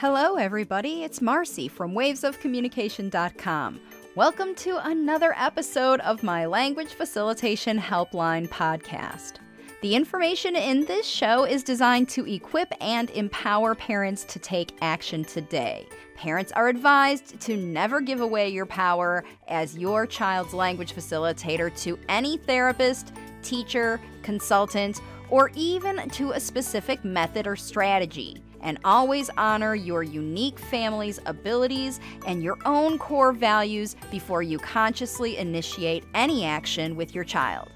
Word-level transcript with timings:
Hello, 0.00 0.36
everybody. 0.36 1.02
It's 1.04 1.20
Marcy 1.20 1.68
from 1.68 1.92
wavesofcommunication.com. 1.92 3.80
Welcome 4.14 4.54
to 4.54 4.88
another 4.88 5.34
episode 5.36 6.00
of 6.00 6.22
my 6.22 6.46
Language 6.46 6.94
Facilitation 6.94 7.78
Helpline 7.78 8.48
podcast. 8.48 9.40
The 9.82 9.94
information 9.94 10.56
in 10.56 10.86
this 10.86 11.04
show 11.04 11.44
is 11.44 11.62
designed 11.62 12.08
to 12.08 12.26
equip 12.26 12.72
and 12.80 13.10
empower 13.10 13.74
parents 13.74 14.24
to 14.24 14.38
take 14.38 14.72
action 14.80 15.22
today. 15.22 15.86
Parents 16.16 16.50
are 16.52 16.68
advised 16.68 17.38
to 17.42 17.58
never 17.58 18.00
give 18.00 18.22
away 18.22 18.48
your 18.48 18.64
power 18.64 19.22
as 19.48 19.76
your 19.76 20.06
child's 20.06 20.54
language 20.54 20.94
facilitator 20.94 21.78
to 21.82 21.98
any 22.08 22.38
therapist, 22.38 23.12
teacher, 23.42 24.00
consultant, 24.22 25.02
or 25.28 25.50
even 25.54 26.08
to 26.08 26.30
a 26.30 26.40
specific 26.40 27.04
method 27.04 27.46
or 27.46 27.54
strategy 27.54 28.42
and 28.62 28.78
always 28.84 29.30
honor 29.36 29.74
your 29.74 30.02
unique 30.02 30.58
family's 30.58 31.20
abilities 31.26 32.00
and 32.26 32.42
your 32.42 32.58
own 32.64 32.98
core 32.98 33.32
values 33.32 33.96
before 34.10 34.42
you 34.42 34.58
consciously 34.58 35.36
initiate 35.38 36.04
any 36.14 36.44
action 36.44 36.96
with 36.96 37.14
your 37.14 37.24
child. 37.24 37.68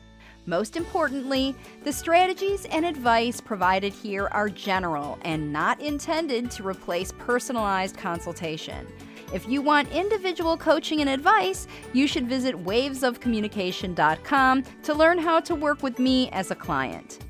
Most 0.46 0.76
importantly, 0.76 1.56
the 1.84 1.92
strategies 1.92 2.66
and 2.66 2.84
advice 2.84 3.40
provided 3.40 3.94
here 3.94 4.26
are 4.28 4.50
general 4.50 5.18
and 5.22 5.50
not 5.52 5.80
intended 5.80 6.50
to 6.52 6.66
replace 6.66 7.12
personalized 7.12 7.96
consultation. 7.96 8.86
If 9.32 9.48
you 9.48 9.62
want 9.62 9.90
individual 9.90 10.58
coaching 10.58 11.00
and 11.00 11.08
advice, 11.08 11.66
you 11.94 12.06
should 12.06 12.28
visit 12.28 12.62
wavesofcommunication.com 12.62 14.64
to 14.82 14.94
learn 14.94 15.18
how 15.18 15.40
to 15.40 15.54
work 15.54 15.82
with 15.82 15.98
me 15.98 16.28
as 16.30 16.50
a 16.50 16.54
client. 16.54 17.20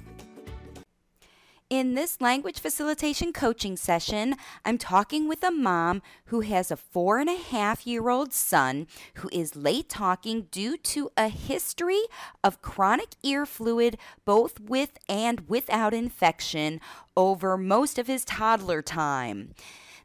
In 1.70 1.94
this 1.94 2.20
language 2.20 2.60
facilitation 2.60 3.32
coaching 3.32 3.78
session, 3.78 4.36
I'm 4.66 4.76
talking 4.76 5.26
with 5.26 5.42
a 5.42 5.50
mom 5.50 6.02
who 6.26 6.42
has 6.42 6.70
a 6.70 6.76
four 6.76 7.18
and 7.18 7.30
a 7.30 7.38
half 7.38 7.86
year 7.86 8.10
old 8.10 8.34
son 8.34 8.86
who 9.14 9.30
is 9.32 9.56
late 9.56 9.88
talking 9.88 10.48
due 10.50 10.76
to 10.76 11.10
a 11.16 11.28
history 11.28 12.02
of 12.44 12.60
chronic 12.60 13.14
ear 13.22 13.46
fluid, 13.46 13.96
both 14.26 14.60
with 14.60 14.98
and 15.08 15.48
without 15.48 15.94
infection, 15.94 16.82
over 17.16 17.56
most 17.56 17.98
of 17.98 18.08
his 18.08 18.26
toddler 18.26 18.82
time. 18.82 19.54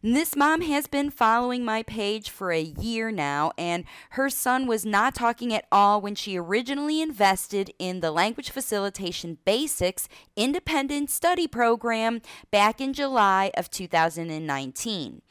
This 0.02 0.34
mom 0.34 0.62
has 0.62 0.88
been 0.88 1.10
following 1.10 1.66
my 1.66 1.84
page 1.84 2.30
for 2.30 2.54
a 2.54 2.62
year 2.62 3.12
now, 3.12 3.52
and 3.58 3.84
her 4.12 4.30
son 4.30 4.66
was 4.66 4.86
not 4.86 5.14
talking 5.14 5.54
at 5.54 5.66
all 5.74 6.00
when 6.00 6.16
she 6.16 6.38
originally 6.38 7.02
invested 7.02 7.74
in 7.80 8.00
the 8.00 8.10
Language 8.10 8.50
Facilitation 8.50 9.40
Basics 9.44 10.08
Independent 10.38 11.10
Study 11.10 11.50
Program 11.50 12.22
back 12.50 12.80
in 12.80 12.94
July 12.94 13.52
of 13.58 13.70
2019. 13.70 15.22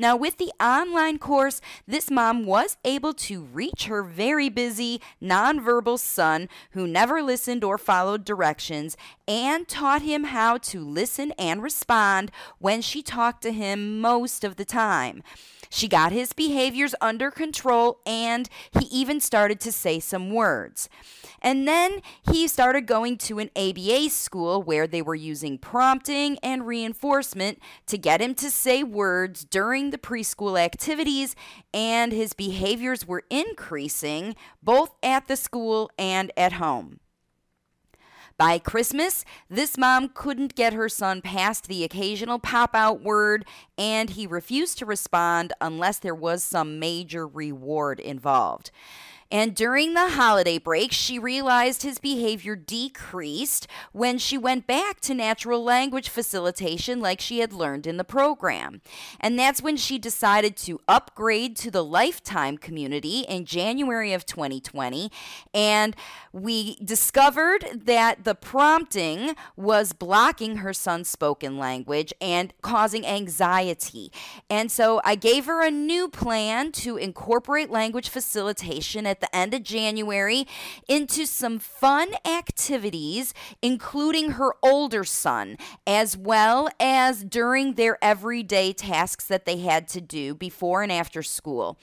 Now, 0.00 0.14
with 0.16 0.36
the 0.36 0.52
online 0.62 1.18
course, 1.18 1.60
this 1.86 2.08
mom 2.08 2.46
was 2.46 2.76
able 2.84 3.12
to 3.14 3.42
reach 3.42 3.86
her 3.86 4.04
very 4.04 4.48
busy, 4.48 5.00
nonverbal 5.20 5.98
son 5.98 6.48
who 6.70 6.86
never 6.86 7.20
listened 7.20 7.64
or 7.64 7.78
followed 7.78 8.24
directions 8.24 8.96
and 9.26 9.66
taught 9.66 10.02
him 10.02 10.24
how 10.24 10.56
to 10.58 10.84
listen 10.84 11.32
and 11.32 11.64
respond 11.64 12.30
when 12.60 12.80
she 12.80 13.02
talked 13.02 13.42
to 13.42 13.52
him 13.52 14.00
most 14.00 14.44
of 14.44 14.54
the 14.54 14.64
time. 14.64 15.24
She 15.70 15.88
got 15.88 16.12
his 16.12 16.32
behaviors 16.32 16.94
under 17.00 17.30
control 17.30 18.00
and 18.06 18.48
he 18.78 18.86
even 18.86 19.20
started 19.20 19.60
to 19.60 19.72
say 19.72 20.00
some 20.00 20.30
words. 20.30 20.88
And 21.40 21.68
then 21.68 22.00
he 22.32 22.48
started 22.48 22.86
going 22.86 23.16
to 23.18 23.38
an 23.38 23.50
ABA 23.54 24.10
school 24.10 24.62
where 24.62 24.86
they 24.86 25.02
were 25.02 25.14
using 25.14 25.58
prompting 25.58 26.38
and 26.42 26.66
reinforcement 26.66 27.60
to 27.86 27.98
get 27.98 28.20
him 28.20 28.34
to 28.36 28.50
say 28.50 28.82
words 28.82 29.44
during 29.44 29.87
the 29.90 29.98
preschool 29.98 30.58
activities, 30.60 31.34
and 31.72 32.12
his 32.12 32.32
behaviors 32.32 33.06
were 33.06 33.24
increasing 33.30 34.36
both 34.62 34.94
at 35.02 35.28
the 35.28 35.36
school 35.36 35.90
and 35.98 36.32
at 36.36 36.54
home. 36.54 37.00
By 38.38 38.60
Christmas, 38.60 39.24
this 39.50 39.76
mom 39.76 40.10
couldn't 40.14 40.54
get 40.54 40.72
her 40.72 40.88
son 40.88 41.20
past 41.20 41.66
the 41.66 41.82
occasional 41.82 42.38
pop 42.38 42.72
out 42.72 43.02
word, 43.02 43.44
and 43.76 44.10
he 44.10 44.28
refused 44.28 44.78
to 44.78 44.86
respond 44.86 45.52
unless 45.60 45.98
there 45.98 46.14
was 46.14 46.44
some 46.44 46.78
major 46.78 47.26
reward 47.26 47.98
involved. 47.98 48.70
And 49.30 49.54
during 49.54 49.94
the 49.94 50.10
holiday 50.10 50.58
break, 50.58 50.92
she 50.92 51.18
realized 51.18 51.82
his 51.82 51.98
behavior 51.98 52.56
decreased 52.56 53.66
when 53.92 54.18
she 54.18 54.38
went 54.38 54.66
back 54.66 55.00
to 55.02 55.14
natural 55.14 55.62
language 55.62 56.08
facilitation 56.08 57.00
like 57.00 57.20
she 57.20 57.40
had 57.40 57.52
learned 57.52 57.86
in 57.86 57.98
the 57.98 58.04
program. 58.04 58.80
And 59.20 59.38
that's 59.38 59.60
when 59.60 59.76
she 59.76 59.98
decided 59.98 60.56
to 60.58 60.80
upgrade 60.88 61.56
to 61.56 61.70
the 61.70 61.84
lifetime 61.84 62.56
community 62.56 63.20
in 63.20 63.44
January 63.44 64.12
of 64.12 64.24
2020. 64.24 65.10
And 65.52 65.94
we 66.32 66.76
discovered 66.76 67.82
that 67.84 68.24
the 68.24 68.34
prompting 68.34 69.34
was 69.56 69.92
blocking 69.92 70.56
her 70.56 70.72
son's 70.72 71.08
spoken 71.08 71.58
language 71.58 72.14
and 72.20 72.54
causing 72.62 73.06
anxiety. 73.06 74.10
And 74.48 74.70
so 74.70 75.00
I 75.04 75.14
gave 75.16 75.46
her 75.46 75.62
a 75.62 75.70
new 75.70 76.08
plan 76.08 76.72
to 76.72 76.96
incorporate 76.96 77.70
language 77.70 78.08
facilitation 78.08 79.06
at 79.06 79.17
at 79.18 79.32
the 79.32 79.36
end 79.36 79.52
of 79.54 79.62
January 79.64 80.46
into 80.86 81.26
some 81.26 81.58
fun 81.58 82.08
activities, 82.24 83.34
including 83.60 84.32
her 84.32 84.54
older 84.62 85.02
son, 85.02 85.56
as 85.86 86.16
well 86.16 86.68
as 86.78 87.24
during 87.24 87.74
their 87.74 87.98
everyday 88.02 88.72
tasks 88.72 89.24
that 89.26 89.44
they 89.44 89.58
had 89.58 89.88
to 89.88 90.00
do 90.00 90.34
before 90.34 90.82
and 90.82 90.92
after 90.92 91.22
school. 91.22 91.78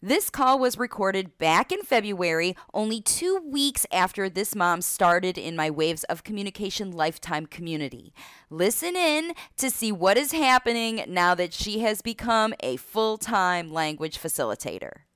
This 0.00 0.30
call 0.30 0.60
was 0.60 0.78
recorded 0.78 1.38
back 1.38 1.72
in 1.72 1.82
February, 1.82 2.54
only 2.72 3.00
two 3.00 3.40
weeks 3.44 3.84
after 3.90 4.28
this 4.28 4.54
mom 4.54 4.80
started 4.80 5.36
in 5.36 5.56
my 5.56 5.70
Waves 5.70 6.04
of 6.04 6.22
Communication 6.22 6.92
Lifetime 6.92 7.46
community. 7.46 8.12
Listen 8.48 8.94
in 8.94 9.32
to 9.56 9.70
see 9.70 9.90
what 9.90 10.16
is 10.16 10.30
happening 10.30 11.02
now 11.08 11.34
that 11.34 11.52
she 11.52 11.80
has 11.80 12.00
become 12.00 12.54
a 12.60 12.76
full 12.76 13.18
time 13.18 13.72
language 13.72 14.20
facilitator. 14.20 15.07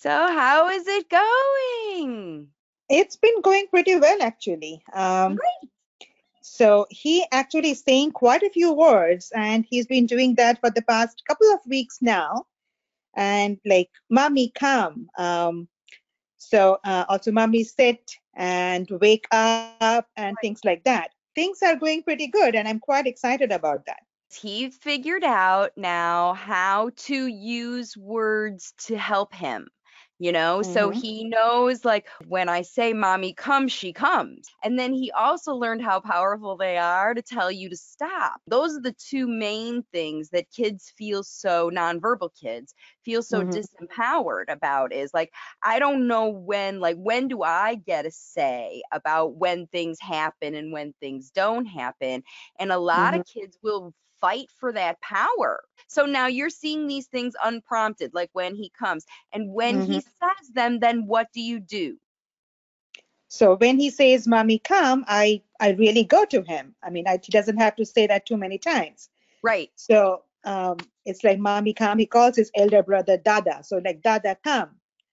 So, 0.00 0.10
how 0.10 0.68
is 0.68 0.86
it 0.86 1.08
going? 1.08 2.46
It's 2.88 3.16
been 3.16 3.40
going 3.42 3.66
pretty 3.66 3.96
well, 3.96 4.22
actually. 4.22 4.80
Um, 4.92 5.34
Great. 5.34 5.72
So, 6.40 6.86
he 6.88 7.26
actually 7.32 7.70
is 7.70 7.82
saying 7.82 8.12
quite 8.12 8.44
a 8.44 8.50
few 8.50 8.72
words, 8.72 9.32
and 9.34 9.66
he's 9.68 9.88
been 9.88 10.06
doing 10.06 10.36
that 10.36 10.60
for 10.60 10.70
the 10.70 10.82
past 10.82 11.24
couple 11.26 11.52
of 11.52 11.58
weeks 11.66 11.98
now. 12.00 12.46
And 13.16 13.58
like, 13.66 13.90
mommy, 14.08 14.52
come. 14.54 15.08
Um, 15.18 15.66
so, 16.36 16.78
uh, 16.84 17.04
also, 17.08 17.32
mommy, 17.32 17.64
sit 17.64 18.12
and 18.36 18.88
wake 19.00 19.26
up, 19.32 20.06
and 20.16 20.36
things 20.40 20.60
like 20.64 20.84
that. 20.84 21.10
Things 21.34 21.58
are 21.64 21.74
going 21.74 22.04
pretty 22.04 22.28
good, 22.28 22.54
and 22.54 22.68
I'm 22.68 22.78
quite 22.78 23.08
excited 23.08 23.50
about 23.50 23.84
that. 23.86 24.04
He 24.32 24.70
figured 24.70 25.24
out 25.24 25.72
now 25.76 26.34
how 26.34 26.90
to 27.08 27.26
use 27.26 27.96
words 27.96 28.74
to 28.86 28.96
help 28.96 29.34
him 29.34 29.66
you 30.18 30.32
know 30.32 30.60
mm-hmm. 30.62 30.72
so 30.72 30.90
he 30.90 31.24
knows 31.24 31.84
like 31.84 32.06
when 32.26 32.48
i 32.48 32.62
say 32.62 32.92
mommy 32.92 33.32
come 33.32 33.68
she 33.68 33.92
comes 33.92 34.48
and 34.64 34.78
then 34.78 34.92
he 34.92 35.10
also 35.12 35.54
learned 35.54 35.82
how 35.82 36.00
powerful 36.00 36.56
they 36.56 36.76
are 36.76 37.14
to 37.14 37.22
tell 37.22 37.50
you 37.50 37.68
to 37.68 37.76
stop 37.76 38.40
those 38.46 38.76
are 38.76 38.80
the 38.80 38.94
two 38.94 39.26
main 39.26 39.82
things 39.92 40.30
that 40.30 40.50
kids 40.50 40.92
feel 40.96 41.22
so 41.22 41.70
nonverbal 41.70 42.30
kids 42.40 42.74
feel 43.04 43.22
so 43.22 43.42
mm-hmm. 43.42 43.50
disempowered 43.50 44.48
about 44.48 44.92
is 44.92 45.12
like 45.14 45.32
i 45.62 45.78
don't 45.78 46.06
know 46.06 46.28
when 46.28 46.80
like 46.80 46.96
when 46.96 47.28
do 47.28 47.42
i 47.42 47.74
get 47.74 48.06
a 48.06 48.10
say 48.10 48.82
about 48.92 49.36
when 49.36 49.66
things 49.68 49.98
happen 50.00 50.54
and 50.54 50.72
when 50.72 50.92
things 51.00 51.30
don't 51.30 51.66
happen 51.66 52.22
and 52.58 52.72
a 52.72 52.78
lot 52.78 53.12
mm-hmm. 53.12 53.20
of 53.20 53.26
kids 53.26 53.58
will 53.62 53.94
fight 54.20 54.48
for 54.58 54.72
that 54.72 55.00
power. 55.00 55.60
So 55.88 56.04
now 56.04 56.26
you're 56.26 56.50
seeing 56.50 56.86
these 56.86 57.06
things 57.06 57.34
unprompted, 57.42 58.12
like 58.14 58.30
when 58.32 58.54
he 58.54 58.70
comes. 58.78 59.04
And 59.32 59.52
when 59.52 59.82
mm-hmm. 59.82 59.92
he 59.92 60.00
says 60.00 60.48
them, 60.54 60.80
then 60.80 61.06
what 61.06 61.28
do 61.32 61.40
you 61.40 61.60
do? 61.60 61.96
So 63.28 63.56
when 63.56 63.78
he 63.78 63.90
says, 63.90 64.26
Mommy, 64.26 64.58
come, 64.58 65.04
I, 65.06 65.42
I 65.60 65.72
really 65.72 66.04
go 66.04 66.24
to 66.26 66.42
him. 66.42 66.74
I 66.82 66.90
mean, 66.90 67.06
I, 67.06 67.18
he 67.22 67.30
doesn't 67.30 67.58
have 67.58 67.76
to 67.76 67.84
say 67.84 68.06
that 68.06 68.26
too 68.26 68.36
many 68.36 68.58
times. 68.58 69.10
Right. 69.42 69.70
So 69.76 70.22
um, 70.44 70.78
it's 71.04 71.24
like, 71.24 71.38
Mommy, 71.38 71.74
come. 71.74 71.98
He 71.98 72.06
calls 72.06 72.36
his 72.36 72.50
elder 72.54 72.82
brother 72.82 73.18
Dada. 73.18 73.60
So, 73.62 73.82
like, 73.84 74.02
Dada, 74.02 74.36
come. 74.42 74.70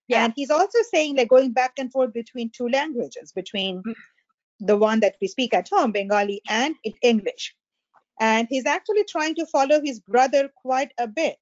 Yeah. 0.07 0.23
And 0.23 0.33
he's 0.35 0.49
also 0.49 0.79
saying, 0.91 1.17
like, 1.17 1.29
going 1.29 1.51
back 1.51 1.73
and 1.77 1.91
forth 1.91 2.13
between 2.13 2.51
two 2.51 2.69
languages, 2.69 3.33
between 3.33 3.83
mm. 3.83 3.93
the 4.59 4.77
one 4.77 4.99
that 5.01 5.15
we 5.21 5.27
speak 5.27 5.53
at 5.53 5.67
home, 5.67 5.91
Bengali, 5.91 6.41
and 6.47 6.75
English 7.01 7.55
and 8.19 8.47
he's 8.49 8.65
actually 8.65 9.03
trying 9.03 9.35
to 9.35 9.45
follow 9.45 9.81
his 9.83 9.99
brother 9.99 10.49
quite 10.55 10.91
a 10.97 11.07
bit. 11.07 11.39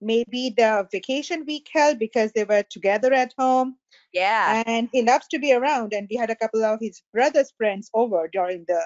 Maybe 0.00 0.54
the 0.56 0.86
vacation 0.92 1.44
week 1.44 1.68
helped 1.72 1.98
because 1.98 2.32
they 2.32 2.44
were 2.44 2.62
together 2.70 3.12
at 3.12 3.34
home. 3.38 3.76
Yeah. 4.12 4.62
And 4.66 4.88
he 4.92 5.02
loves 5.02 5.26
to 5.28 5.38
be 5.38 5.52
around. 5.52 5.92
And 5.92 6.06
we 6.10 6.16
had 6.16 6.30
a 6.30 6.36
couple 6.36 6.64
of 6.64 6.78
his 6.80 7.02
brother's 7.12 7.52
friends 7.58 7.90
over 7.94 8.28
during 8.28 8.64
the 8.68 8.82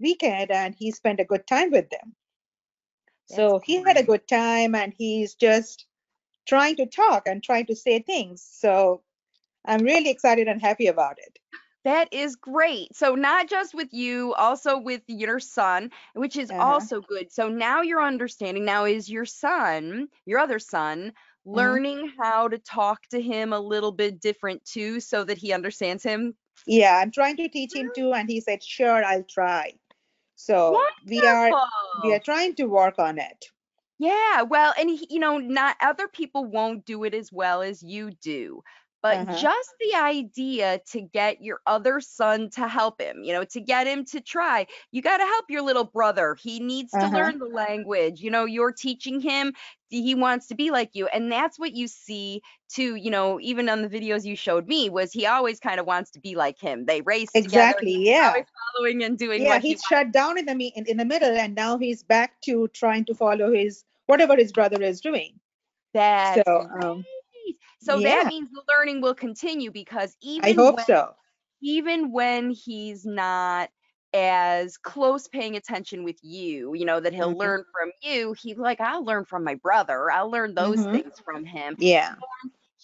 weekend, 0.00 0.50
and 0.50 0.74
he 0.76 0.90
spent 0.90 1.20
a 1.20 1.24
good 1.24 1.46
time 1.46 1.70
with 1.70 1.88
them. 1.90 2.14
so 3.26 3.52
That's 3.52 3.64
he 3.66 3.82
had 3.82 3.96
a 3.96 4.02
good 4.02 4.26
time 4.28 4.74
and 4.74 4.92
he's 4.96 5.34
just 5.34 5.86
trying 6.48 6.76
to 6.76 6.86
talk 6.86 7.26
and 7.26 7.42
trying 7.42 7.66
to 7.66 7.76
say 7.76 8.00
things. 8.00 8.46
So 8.50 9.02
I'm 9.66 9.82
really 9.82 10.10
excited 10.10 10.48
and 10.48 10.60
happy 10.60 10.86
about 10.86 11.18
it. 11.18 11.38
That 11.88 12.12
is 12.12 12.36
great. 12.36 12.94
So 12.94 13.14
not 13.14 13.48
just 13.48 13.72
with 13.74 13.92
you, 13.94 14.34
also 14.34 14.78
with 14.78 15.02
your 15.06 15.40
son, 15.40 15.90
which 16.14 16.36
is 16.36 16.50
Uh-huh. 16.50 16.88
also 16.90 17.00
good. 17.00 17.32
So 17.32 17.48
now 17.48 17.80
you're 17.82 18.02
understanding. 18.02 18.64
Now 18.64 18.84
is 18.84 19.08
your 19.08 19.24
son, 19.24 20.08
your 20.26 20.38
other 20.38 20.58
son, 20.58 21.12
Mhm. 21.52 21.78
learning 21.78 22.12
how 22.20 22.48
to 22.48 22.58
talk 22.58 23.02
to 23.10 23.20
him 23.22 23.52
a 23.52 23.60
little 23.60 23.92
bit 23.92 24.20
different 24.20 24.64
too, 24.64 25.00
so 25.00 25.24
that 25.24 25.38
he 25.38 25.52
understands 25.52 26.02
him? 26.02 26.36
Yeah, 26.66 26.98
I'm 26.98 27.10
trying 27.10 27.36
to 27.38 27.48
teach 27.48 27.74
him 27.74 27.90
too, 27.90 28.12
and 28.12 28.28
he 28.28 28.40
said, 28.40 28.62
"Sure, 28.62 29.02
I'll 29.04 29.24
try." 29.24 29.80
So 30.36 30.92
we 31.04 31.26
are 31.26 31.56
we 32.02 32.12
are 32.12 32.20
trying 32.20 32.54
to 32.56 32.66
work 32.66 32.98
on 32.98 33.18
it. 33.18 33.46
Yeah, 33.98 34.42
well, 34.42 34.72
and 34.78 34.88
he, 34.88 35.06
you 35.10 35.18
know, 35.18 35.38
not 35.38 35.76
other 35.80 36.06
people 36.06 36.44
won't 36.44 36.84
do 36.86 37.02
it 37.04 37.14
as 37.14 37.32
well 37.32 37.62
as 37.62 37.82
you 37.82 38.12
do. 38.12 38.62
But 39.08 39.20
Uh-huh. 39.20 39.30
just 39.30 39.70
the 39.80 39.94
idea 39.96 40.80
to 40.92 41.00
get 41.00 41.42
your 41.42 41.60
other 41.66 42.00
son 42.00 42.50
to 42.50 42.68
help 42.68 43.00
him, 43.00 43.22
you 43.22 43.32
know, 43.32 43.44
to 43.44 43.60
get 43.60 43.86
him 43.86 44.04
to 44.06 44.20
try, 44.20 44.66
you 44.92 45.02
got 45.02 45.18
to 45.18 45.24
help 45.24 45.46
your 45.48 45.62
little 45.62 45.84
brother. 45.84 46.36
He 46.40 46.60
needs 46.60 46.96
to 46.98 47.06
Uh-huh. 47.06 47.08
learn 47.08 47.38
the 47.38 47.46
language. 47.46 48.20
You 48.20 48.30
know, 48.30 48.44
you're 48.44 48.72
teaching 48.72 49.20
him, 49.20 49.54
he 49.88 50.14
wants 50.14 50.48
to 50.48 50.54
be 50.54 50.70
like 50.70 50.90
you. 50.94 51.06
And 51.08 51.32
that's 51.32 51.58
what 51.58 51.74
you 51.74 51.88
see 51.88 52.42
too, 52.68 52.96
you 52.96 53.10
know, 53.10 53.40
even 53.40 53.68
on 53.68 53.82
the 53.82 53.88
videos 53.88 54.24
you 54.24 54.36
showed 54.36 54.66
me, 54.68 54.90
was 54.90 55.12
he 55.12 55.26
always 55.26 55.60
kind 55.60 55.80
of 55.80 55.86
wants 55.86 56.10
to 56.12 56.20
be 56.20 56.34
like 56.36 56.60
him. 56.60 56.84
They 56.86 57.00
race. 57.02 57.34
Exactly. 57.34 57.92
He's 57.92 58.06
Yeah. 58.06 58.34
following 58.74 59.02
and 59.02 59.18
doing 59.18 59.44
Yeah, 59.44 59.48
what 59.48 59.62
he 59.62 59.68
he's 59.68 59.82
shut 59.82 60.12
down 60.12 60.38
in 60.38 60.46
the 60.46 60.54
me 60.54 60.72
in, 60.76 60.86
in 60.86 60.96
the 60.98 61.04
middle, 61.04 61.30
and 61.36 61.54
now 61.54 61.78
he's 61.78 62.02
back 62.02 62.40
to 62.42 62.68
trying 62.68 63.04
to 63.06 63.14
follow 63.14 63.52
his 63.52 63.84
whatever 64.06 64.36
his 64.36 64.52
brother 64.52 64.82
is 64.82 65.00
doing. 65.00 65.40
That's 65.94 66.42
So 66.44 66.68
um, 66.82 67.04
So 67.78 68.00
yeah. 68.00 68.00
that 68.00 68.26
means 68.26 68.50
the 68.50 68.62
learning 68.68 69.00
will 69.00 69.14
continue 69.14 69.70
because 69.70 70.16
even 70.22 70.42
I 70.42 70.52
hope 70.52 70.80
when, 70.80 70.86
so. 70.86 71.14
even 71.62 72.12
when 72.12 72.50
he's 72.50 73.06
not 73.06 73.70
as 74.14 74.78
close 74.78 75.28
paying 75.28 75.56
attention 75.56 76.04
with 76.04 76.18
you, 76.22 76.74
you 76.74 76.84
know, 76.86 77.00
that 77.00 77.14
he'll 77.14 77.36
Mhm. 77.36 77.36
learn 77.36 77.64
from 77.72 77.90
you, 78.02 78.34
he 78.40 78.54
like, 78.54 78.80
I'll 78.80 79.04
learn 79.04 79.24
from 79.26 79.44
my 79.44 79.56
brother. 79.56 80.10
I'll 80.10 80.30
learn 80.30 80.54
those 80.54 80.84
Mhm. 80.84 80.86
things 80.86 81.14
from 81.24 81.44
him. 81.44 81.78
Yeah. 81.78 82.16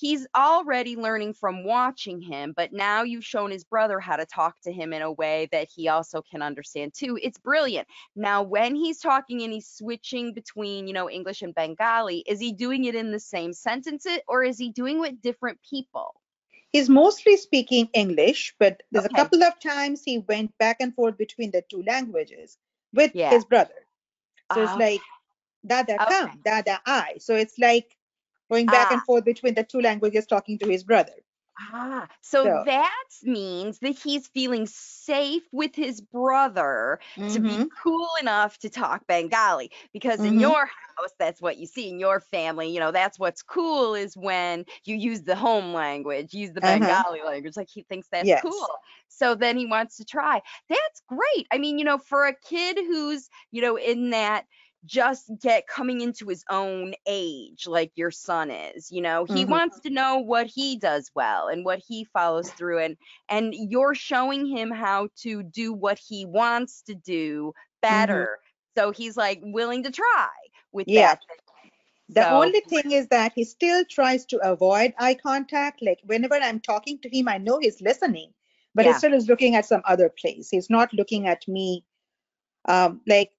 He's 0.05 0.27
already 0.37 0.97
learning 0.97 1.33
from 1.33 1.65
watching 1.65 2.21
him, 2.21 2.53
but 2.55 2.75
now 2.75 3.05
you've 3.05 3.25
shown 3.25 3.51
his 3.51 3.65
brother 3.65 4.01
how 4.01 4.17
to 4.17 4.27
talk 4.27 4.61
to 4.65 4.71
him 4.71 4.93
in 4.93 5.01
a 5.01 5.11
way 5.11 5.49
that 5.51 5.71
he 5.75 5.89
also 5.89 6.21
can 6.21 6.43
understand 6.43 6.93
too. 6.93 7.19
It's 7.23 7.39
brilliant. 7.39 7.89
Now, 8.15 8.43
when 8.43 8.75
he's 8.75 8.99
talking 8.99 9.43
and 9.43 9.51
he's 9.51 9.67
switching 9.67 10.35
between, 10.35 10.87
you 10.89 10.93
know, 10.93 11.09
English 11.09 11.41
and 11.41 11.55
Bengali, 11.55 12.19
is 12.27 12.39
he 12.39 12.53
doing 12.53 12.85
it 12.85 12.95
in 12.95 13.13
the 13.13 13.19
same 13.19 13.55
sentences 13.55 14.19
or 14.29 14.45
is 14.45 14.59
he 14.59 14.69
doing 14.69 14.99
it 14.99 15.01
with 15.01 15.23
different 15.23 15.59
people? 15.63 16.21
He's 16.71 16.91
mostly 16.91 17.39
speaking 17.39 17.89
English, 17.95 18.55
but 18.59 18.83
there's 18.91 19.07
Okay. 19.07 19.15
a 19.15 19.15
couple 19.23 19.43
of 19.43 19.59
times 19.59 20.03
he 20.05 20.19
went 20.19 20.59
back 20.59 20.77
and 20.81 20.95
forth 20.95 21.17
between 21.17 21.51
the 21.51 21.63
two 21.71 21.83
languages 21.83 22.59
with 22.93 23.13
Yeah. 23.15 23.31
his 23.31 23.47
brother. 23.47 23.87
So 24.51 24.61
it's 24.61 24.77
Ah, 24.77 24.77
like 24.77 25.03
dada 25.67 26.01
Okay. 26.01 26.07
come, 26.07 26.41
dada 26.45 26.81
I. 26.87 27.17
So 27.21 27.37
it's 27.37 27.59
like 27.59 27.97
going 28.51 28.71
back 28.71 28.91
and 28.91 29.03
Ah. 29.03 29.05
forth 29.05 29.25
between 29.25 29.55
the 29.55 29.65
two 29.65 29.81
languages 29.81 30.27
talking 30.27 30.59
to 30.59 30.69
his 30.69 30.85
brother. 30.85 31.15
Ah, 31.57 32.09
so 32.21 32.49
So 32.49 32.65
that 32.65 33.05
means 33.23 33.79
that 33.79 33.97
he's 33.97 34.27
feeling 34.27 34.67
safe 34.67 35.45
with 35.53 35.73
his 35.77 36.01
brother 36.01 36.99
to 37.29 37.39
be 37.39 37.61
Mhm. 37.61 37.71
cool 37.83 38.09
enough 38.21 38.59
to 38.59 38.69
talk 38.69 39.07
Bengali 39.07 39.71
because 39.93 40.25
in 40.25 40.37
Mhm. 40.37 40.41
your 40.41 40.67
house, 40.67 41.13
that's 41.17 41.41
what 41.41 41.57
you 41.59 41.67
see 41.67 41.89
in 41.89 42.01
your 42.01 42.19
family. 42.19 42.69
You 42.71 42.81
know, 42.81 42.91
that's 42.91 43.21
what's 43.21 43.41
cool 43.43 43.95
is 43.95 44.17
when 44.17 44.65
you 44.85 44.97
use 44.97 45.23
the 45.23 45.37
home 45.37 45.73
language, 45.73 46.35
use 46.35 46.53
the 46.53 46.61
Uh-huh. 46.63 47.05
Bengali 47.05 47.23
language. 47.23 47.57
Like 47.57 47.69
he 47.71 47.85
thinks 47.85 48.09
that's 48.11 48.33
Yes. 48.33 48.43
cool. 48.43 48.79
So 49.09 49.37
then 49.37 49.57
he 49.57 49.67
wants 49.67 49.97
to 49.99 50.05
try. 50.05 50.43
That's 50.69 51.03
great. 51.09 51.47
I 51.53 51.59
mean, 51.59 51.79
you 51.79 51.85
know, 51.85 51.99
for 51.99 52.27
a 52.27 52.35
kid 52.35 52.77
who's, 52.79 53.29
you 53.53 53.63
know, 53.63 53.77
in 53.79 54.11
that 54.11 54.47
just 54.85 55.31
get 55.43 55.67
coming 55.67 56.01
into 56.01 56.27
his 56.27 56.45
own 56.51 56.95
age 57.07 57.67
like 57.67 57.93
your 57.97 58.11
son 58.11 58.51
is 58.51 58.91
you 58.91 59.01
know 59.01 59.25
he 59.25 59.45
Mhm. 59.45 59.47
wants 59.47 59.81
to 59.81 59.91
know 59.91 60.19
what 60.19 60.47
he 60.47 60.77
does 60.77 61.11
well 61.15 61.49
and 61.49 61.65
what 61.65 61.79
he 61.87 62.05
follows 62.05 62.51
through 62.53 62.79
and 62.79 62.97
and 63.29 63.55
you're 63.55 63.95
showing 63.95 64.47
him 64.47 64.71
how 64.71 65.09
to 65.17 65.43
do 65.43 65.73
what 65.73 65.99
he 65.99 66.25
wants 66.27 66.83
to 66.83 66.95
do 66.95 67.53
Mhm. 67.91 68.27
better 68.27 68.39
so 68.77 68.91
he's 68.91 69.17
like 69.17 69.41
willing 69.43 69.83
to 69.83 69.91
try 69.91 70.29
with 70.73 70.87
Yeah. 70.87 70.95
that 70.95 71.19
The 72.09 72.29
so 72.29 72.29
only 72.31 72.61
thing 72.61 72.93
is 72.93 73.09
that 73.09 73.33
he 73.35 73.45
still 73.45 73.85
tries 73.85 74.25
to 74.27 74.39
avoid 74.39 74.95
eye 74.99 75.15
contact. 75.15 75.83
Like 75.83 76.01
whenever 76.05 76.35
I'm 76.37 76.61
talking 76.61 76.99
to 77.01 77.09
him, 77.11 77.29
I 77.29 77.39
know 77.39 77.59
he's 77.59 77.81
listening, 77.81 78.33
but 78.75 78.87
he 78.87 78.93
still 78.93 79.15
is 79.15 79.29
looking 79.29 79.55
at 79.57 79.67
some 79.67 79.83
other 79.85 80.09
place. 80.11 80.51
He's 80.51 80.71
not 80.71 80.93
looking 80.95 81.27
at 81.27 81.47
me. 81.49 81.85
Um, 82.67 83.03
like 83.07 83.33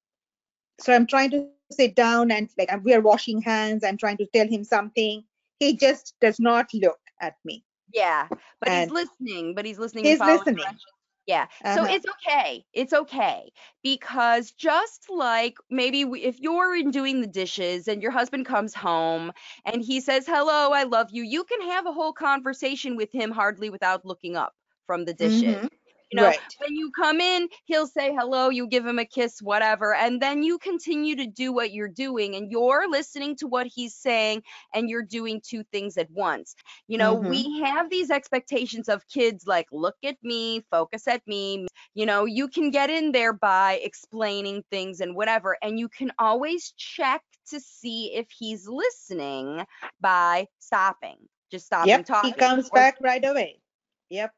so 0.80 0.94
I'm 0.94 1.08
trying 1.08 1.32
to 1.32 1.40
sit 1.40 1.60
down 1.62 1.96
and 1.98 2.18
like 2.26 2.38
we 2.50 2.60
are 2.60 2.70
washing 2.70 3.10
hands. 3.42 3.54
I'm 3.56 3.70
trying 3.70 3.94
to 3.94 4.04
tell 4.04 4.26
him 4.26 4.42
something. 4.42 5.10
He 5.44 5.76
just 5.76 6.04
does 6.20 6.40
not 6.40 6.68
look 6.74 7.00
at 7.22 7.36
me. 7.44 7.64
yeah 7.94 8.28
but 8.60 8.72
he's 8.72 8.90
listening 8.90 9.54
but 9.56 9.66
he's 9.66 9.80
listening 9.80 10.08
he's 10.08 10.24
listening. 10.24 10.58
directions 10.58 10.86
Yeah. 11.28 11.48
So 11.66 11.86
Uh-huh. 11.86 11.96
it's 11.96 12.06
okay. 12.16 12.66
It's 12.74 12.94
okay. 12.94 13.52
Because 13.84 14.52
just 14.52 15.08
like 15.10 15.56
maybe 15.70 16.04
we, 16.06 16.22
if 16.22 16.40
you're 16.40 16.76
in 16.76 16.92
doing 16.92 17.22
the 17.22 17.28
dishes 17.28 17.88
and 17.88 18.02
your 18.02 18.12
husband 18.12 18.46
comes 18.46 18.74
home 18.74 19.32
and 19.66 19.82
he 19.82 20.00
says, 20.02 20.26
Hello, 20.28 20.72
I 20.74 20.84
love 20.84 21.10
you, 21.12 21.24
you 21.24 21.44
can 21.44 21.62
have 21.70 21.86
a 21.86 21.92
whole 21.94 22.14
conversation 22.14 22.96
with 22.98 23.12
him 23.12 23.32
hardly 23.32 23.70
without 23.70 24.06
looking 24.06 24.36
up 24.36 24.54
from 24.88 25.06
the 25.06 25.14
dishes. 25.14 25.62
Mhm. 25.64 25.85
You 26.16 26.24
know, 26.24 26.32
Right. 26.32 26.58
when 26.60 26.76
you 26.76 26.92
come 26.92 27.20
in, 27.20 27.50
he'll 27.66 27.88
say 27.88 28.14
hello, 28.14 28.50
you 28.50 28.68
give 28.68 28.86
him 28.86 29.00
a 29.00 29.06
kiss, 29.06 29.42
whatever, 29.42 29.94
and 29.94 30.22
then 30.22 30.44
you 30.44 30.58
continue 30.60 31.16
to 31.18 31.28
do 31.28 31.52
what 31.52 31.72
you're 31.74 31.90
doing 31.90 32.36
and 32.36 32.50
you're 32.52 32.90
listening 32.90 33.36
to 33.38 33.48
what 33.48 33.68
he's 33.68 33.94
saying 33.96 34.44
and 34.74 34.90
you're 34.90 35.04
doing 35.04 35.42
two 35.46 35.64
things 35.72 35.98
at 35.98 36.10
once. 36.12 36.56
You 36.88 36.98
know, 36.98 37.14
Mhm. 37.14 37.26
we 37.28 37.62
have 37.64 37.90
these 37.90 38.10
expectations 38.12 38.88
of 38.90 39.08
kids 39.10 39.46
like, 39.48 39.68
look 39.72 39.96
at 40.04 40.18
me, 40.24 40.62
focus 40.72 41.08
at 41.08 41.22
me. 41.28 41.68
You 41.96 42.06
know, 42.06 42.26
you 42.26 42.48
can 42.48 42.72
get 42.72 42.90
in 42.90 43.12
there 43.12 43.34
by 43.34 43.80
explaining 43.84 44.64
things 44.72 45.02
and 45.02 45.16
whatever, 45.16 45.58
and 45.62 45.80
you 45.80 45.90
can 45.90 46.12
always 46.20 46.72
check 46.78 47.22
to 47.50 47.60
see 47.60 48.14
if 48.16 48.28
he's 48.32 48.68
listening 48.68 49.66
by 50.02 50.48
stopping, 50.60 51.18
just 51.52 51.66
stopping 51.66 52.04
Yep. 52.04 52.10
He 52.22 52.34
comes 52.34 52.70
Or, 52.72 52.88
back 52.88 52.98
right 53.02 53.24
away. 53.24 53.62
Yep. 54.10 54.34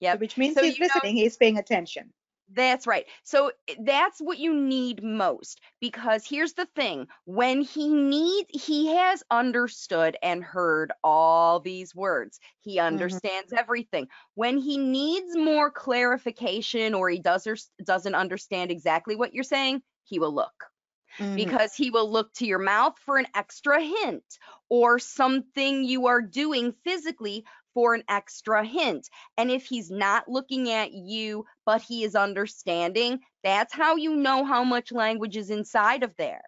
So 0.00 0.16
which 0.18 0.36
means 0.38 0.58
So, 0.58 0.60
he's 0.60 0.78
you 0.78 0.86
know. 0.94 1.00
He's 1.02 1.36
paying 1.36 1.58
attention. 1.58 2.12
That's 2.52 2.86
right. 2.86 3.06
So 3.24 3.50
that's 3.80 4.20
what 4.20 4.38
you 4.38 4.54
need 4.54 5.02
most 5.02 5.60
because 5.80 6.24
here's 6.24 6.54
the 6.54 6.66
thing 6.76 7.08
when 7.24 7.60
he 7.60 7.88
needs 7.88 8.48
he 8.66 8.94
has 8.94 9.24
understood 9.32 10.16
and 10.22 10.44
heard 10.44 10.92
all 11.02 11.58
these 11.58 11.92
words. 11.94 12.38
He 12.60 12.78
Mhm. 12.90 13.18
understands 13.18 13.52
everything. 13.52 14.08
When 14.34 14.58
he 14.58 14.78
needs 14.78 15.36
more 15.36 15.72
clarification 15.72 16.94
or 16.94 17.08
he 17.08 17.18
does 17.18 17.48
or 17.48 17.56
doesn't 17.84 18.14
understand 18.14 18.70
exactly 18.70 19.16
what 19.16 19.34
you're 19.34 19.42
saying, 19.42 19.82
he 20.04 20.20
will 20.20 20.32
look 20.32 20.66
Mhm. 21.18 21.32
because 21.34 21.74
he 21.74 21.90
will 21.90 22.10
look 22.10 22.32
to 22.34 22.46
your 22.46 22.58
mouth 22.58 22.98
for 22.98 23.18
an 23.18 23.26
extra 23.34 23.80
hint 23.82 24.24
or 24.68 24.98
something 24.98 25.84
you 25.84 26.06
are 26.06 26.22
doing 26.22 26.72
physically 26.84 27.44
for 27.76 27.94
an 27.94 28.04
extra 28.08 28.66
hint. 28.66 29.08
And 29.38 29.52
if 29.52 29.66
he's 29.66 29.92
not 29.92 30.28
looking 30.28 30.70
at 30.72 30.92
you, 30.94 31.46
but 31.66 31.82
he 31.82 32.04
is 32.04 32.16
understanding, 32.16 33.20
that's 33.44 33.74
how 33.74 33.96
you 33.96 34.16
know 34.16 34.44
how 34.44 34.64
much 34.64 34.92
language 34.92 35.36
is 35.38 35.50
inside 35.50 36.02
of 36.04 36.16
there. 36.18 36.42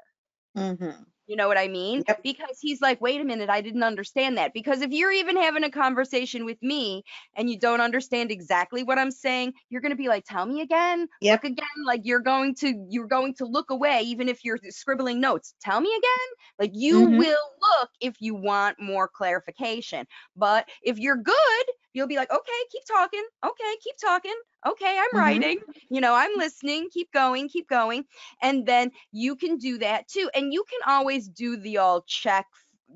Mhm. 0.54 1.06
You 1.28 1.36
know 1.36 1.46
what 1.46 1.58
I 1.58 1.68
mean? 1.68 2.04
Yep. 2.08 2.24
Because 2.24 2.58
he's 2.60 2.80
like, 2.80 3.00
wait 3.00 3.20
a 3.20 3.24
minute, 3.24 3.50
I 3.50 3.60
didn't 3.60 3.84
understand 3.84 4.36
that. 4.38 4.52
Because 4.54 4.80
if 4.80 4.90
you're 4.92 5.12
even 5.12 5.36
having 5.36 5.62
a 5.62 5.70
conversation 5.70 6.44
with 6.46 6.60
me 6.62 7.04
and 7.36 7.50
you 7.50 7.58
don't 7.58 7.82
understand 7.82 8.32
exactly 8.32 8.82
what 8.82 8.98
I'm 8.98 9.12
saying, 9.12 9.52
you're 9.68 9.82
going 9.82 9.92
to 9.92 9.96
be 9.96 10.08
like, 10.08 10.24
tell 10.26 10.46
me 10.46 10.62
again, 10.62 11.06
Yep. 11.20 11.42
look 11.42 11.44
again. 11.44 11.66
Like 11.86 12.00
you're 12.04 12.20
going 12.20 12.54
to, 12.56 12.74
you're 12.88 13.06
going 13.06 13.34
to 13.34 13.44
look 13.44 13.70
away, 13.70 14.00
even 14.02 14.28
if 14.28 14.44
you're 14.44 14.58
scribbling 14.70 15.20
notes. 15.20 15.54
Tell 15.60 15.80
me 15.80 15.90
again. 15.90 16.28
Like 16.58 16.70
you 16.74 17.02
Mhm. 17.02 17.16
will 17.16 17.36
look 17.80 17.90
if 18.00 18.16
you 18.20 18.34
want 18.34 18.80
more 18.80 19.06
clarification. 19.06 20.06
But 20.34 20.68
if 20.82 20.98
you're 20.98 21.16
good, 21.16 21.64
you'll 21.92 22.06
be 22.08 22.16
like, 22.16 22.30
okay, 22.30 22.60
keep 22.70 22.84
talking. 22.86 23.24
Okay, 23.44 23.76
keep 23.82 23.96
talking. 24.00 24.36
Okay, 24.66 24.98
I'm 24.98 25.16
Mhm. 25.16 25.18
writing. 25.18 25.58
You 25.90 26.00
know, 26.00 26.14
I'm 26.14 26.36
listening. 26.36 26.88
Keep 26.92 27.12
going, 27.12 27.48
keep 27.48 27.68
going. 27.68 28.04
And 28.42 28.66
then 28.66 28.90
you 29.12 29.36
can 29.36 29.56
do 29.56 29.78
that 29.78 30.08
too. 30.08 30.30
And 30.34 30.52
you 30.52 30.64
can 30.68 30.80
always 30.86 31.28
do 31.28 31.56
the 31.56 31.78
all 31.78 32.02
check, 32.06 32.46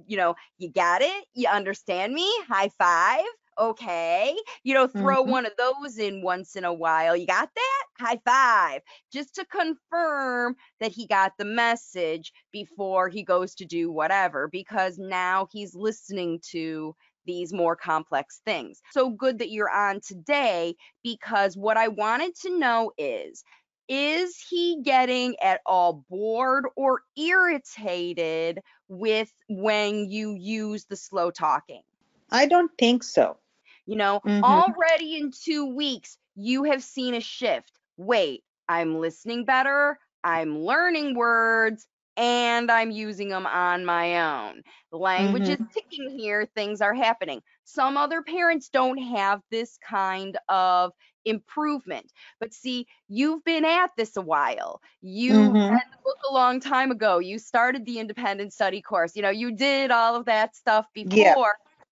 you 0.06 0.16
know, 0.16 0.34
you 0.58 0.70
got 0.70 1.02
it, 1.02 1.24
you 1.34 1.48
understand 1.48 2.12
me, 2.14 2.28
high 2.48 2.70
five, 2.78 3.24
Okay. 3.58 4.34
You 4.64 4.72
know, 4.72 4.86
throw 4.88 5.20
Mhm. 5.22 5.22
one 5.22 5.44
of 5.44 5.52
those 5.58 5.98
in 5.98 6.22
once 6.22 6.56
in 6.56 6.64
a 6.64 6.72
while. 6.72 7.14
You 7.14 7.26
got 7.26 7.50
that? 7.54 7.84
High 7.98 8.18
five. 8.24 8.80
Just 9.12 9.34
to 9.34 9.44
confirm 9.44 10.56
that 10.80 10.90
he 10.90 11.06
got 11.06 11.32
the 11.38 11.44
message 11.44 12.32
before 12.50 13.10
he 13.10 13.22
goes 13.22 13.54
to 13.56 13.66
do 13.66 13.92
whatever, 13.92 14.48
because 14.48 14.98
now 14.98 15.48
he's 15.52 15.74
listening 15.74 16.40
to 16.52 16.96
these 17.26 17.52
more 17.52 17.76
complex 17.76 18.40
things. 18.44 18.80
So 18.90 19.10
good 19.10 19.38
that 19.38 19.50
you're 19.50 19.70
on 19.70 20.00
today 20.00 20.74
because 21.02 21.56
what 21.56 21.76
I 21.76 21.88
wanted 21.88 22.34
to 22.42 22.58
know 22.58 22.92
is 22.98 23.42
is 23.88 24.36
he 24.48 24.80
getting 24.82 25.36
at 25.42 25.60
all 25.66 26.04
bored 26.08 26.64
or 26.76 27.02
irritated 27.16 28.60
with 28.88 29.32
when 29.48 30.10
you 30.10 30.34
use 30.34 30.86
the 30.86 30.96
slow 30.96 31.30
talking? 31.30 31.82
I 32.30 32.46
don't 32.46 32.72
think 32.78 33.04
so. 33.04 33.38
You 33.86 33.96
know, 33.96 34.22
Mhm. 34.24 34.42
already 34.42 35.16
in 35.16 35.30
two 35.30 35.74
weeks, 35.74 36.16
you 36.34 36.64
have 36.64 36.82
seen 36.82 37.14
a 37.14 37.20
shift. 37.20 37.78
Wait, 37.96 38.44
I'm 38.68 38.98
listening 39.00 39.44
better, 39.44 39.98
I'm 40.24 40.58
learning 40.60 41.14
words, 41.16 41.86
and 42.16 42.70
I'm 42.70 42.90
using 42.90 43.28
them 43.30 43.46
on 43.46 43.84
my 43.84 44.18
own. 44.48 44.62
The 44.90 44.98
language 44.98 45.48
is 45.48 45.58
ticking 45.72 46.10
here, 46.18 46.46
things 46.54 46.80
are 46.80 46.94
happening. 46.94 47.42
Some 47.64 47.96
other 47.96 48.22
parents 48.22 48.68
don't 48.68 48.98
have 48.98 49.40
this 49.50 49.78
kind 49.78 50.38
of 50.48 50.92
improvement. 51.24 52.12
But 52.40 52.52
see, 52.52 52.86
you've 53.08 53.44
been 53.44 53.64
at 53.64 53.90
this 53.96 54.16
a 54.16 54.22
while. 54.22 54.80
You 55.00 55.52
Mhm. 55.52 55.70
read 55.70 55.82
the 55.92 55.98
book 56.04 56.16
a 56.30 56.34
long 56.34 56.60
time 56.60 56.90
ago. 56.90 57.18
You 57.18 57.38
started 57.38 57.84
the 57.86 57.98
independent 57.98 58.52
study 58.52 58.82
course. 58.82 59.14
You 59.16 59.22
know, 59.22 59.30
you 59.30 59.54
did 59.54 59.90
all 59.90 60.14
of 60.16 60.24
that 60.26 60.56
stuff 60.56 60.86
before. 60.94 61.14
Yeah. 61.14 61.36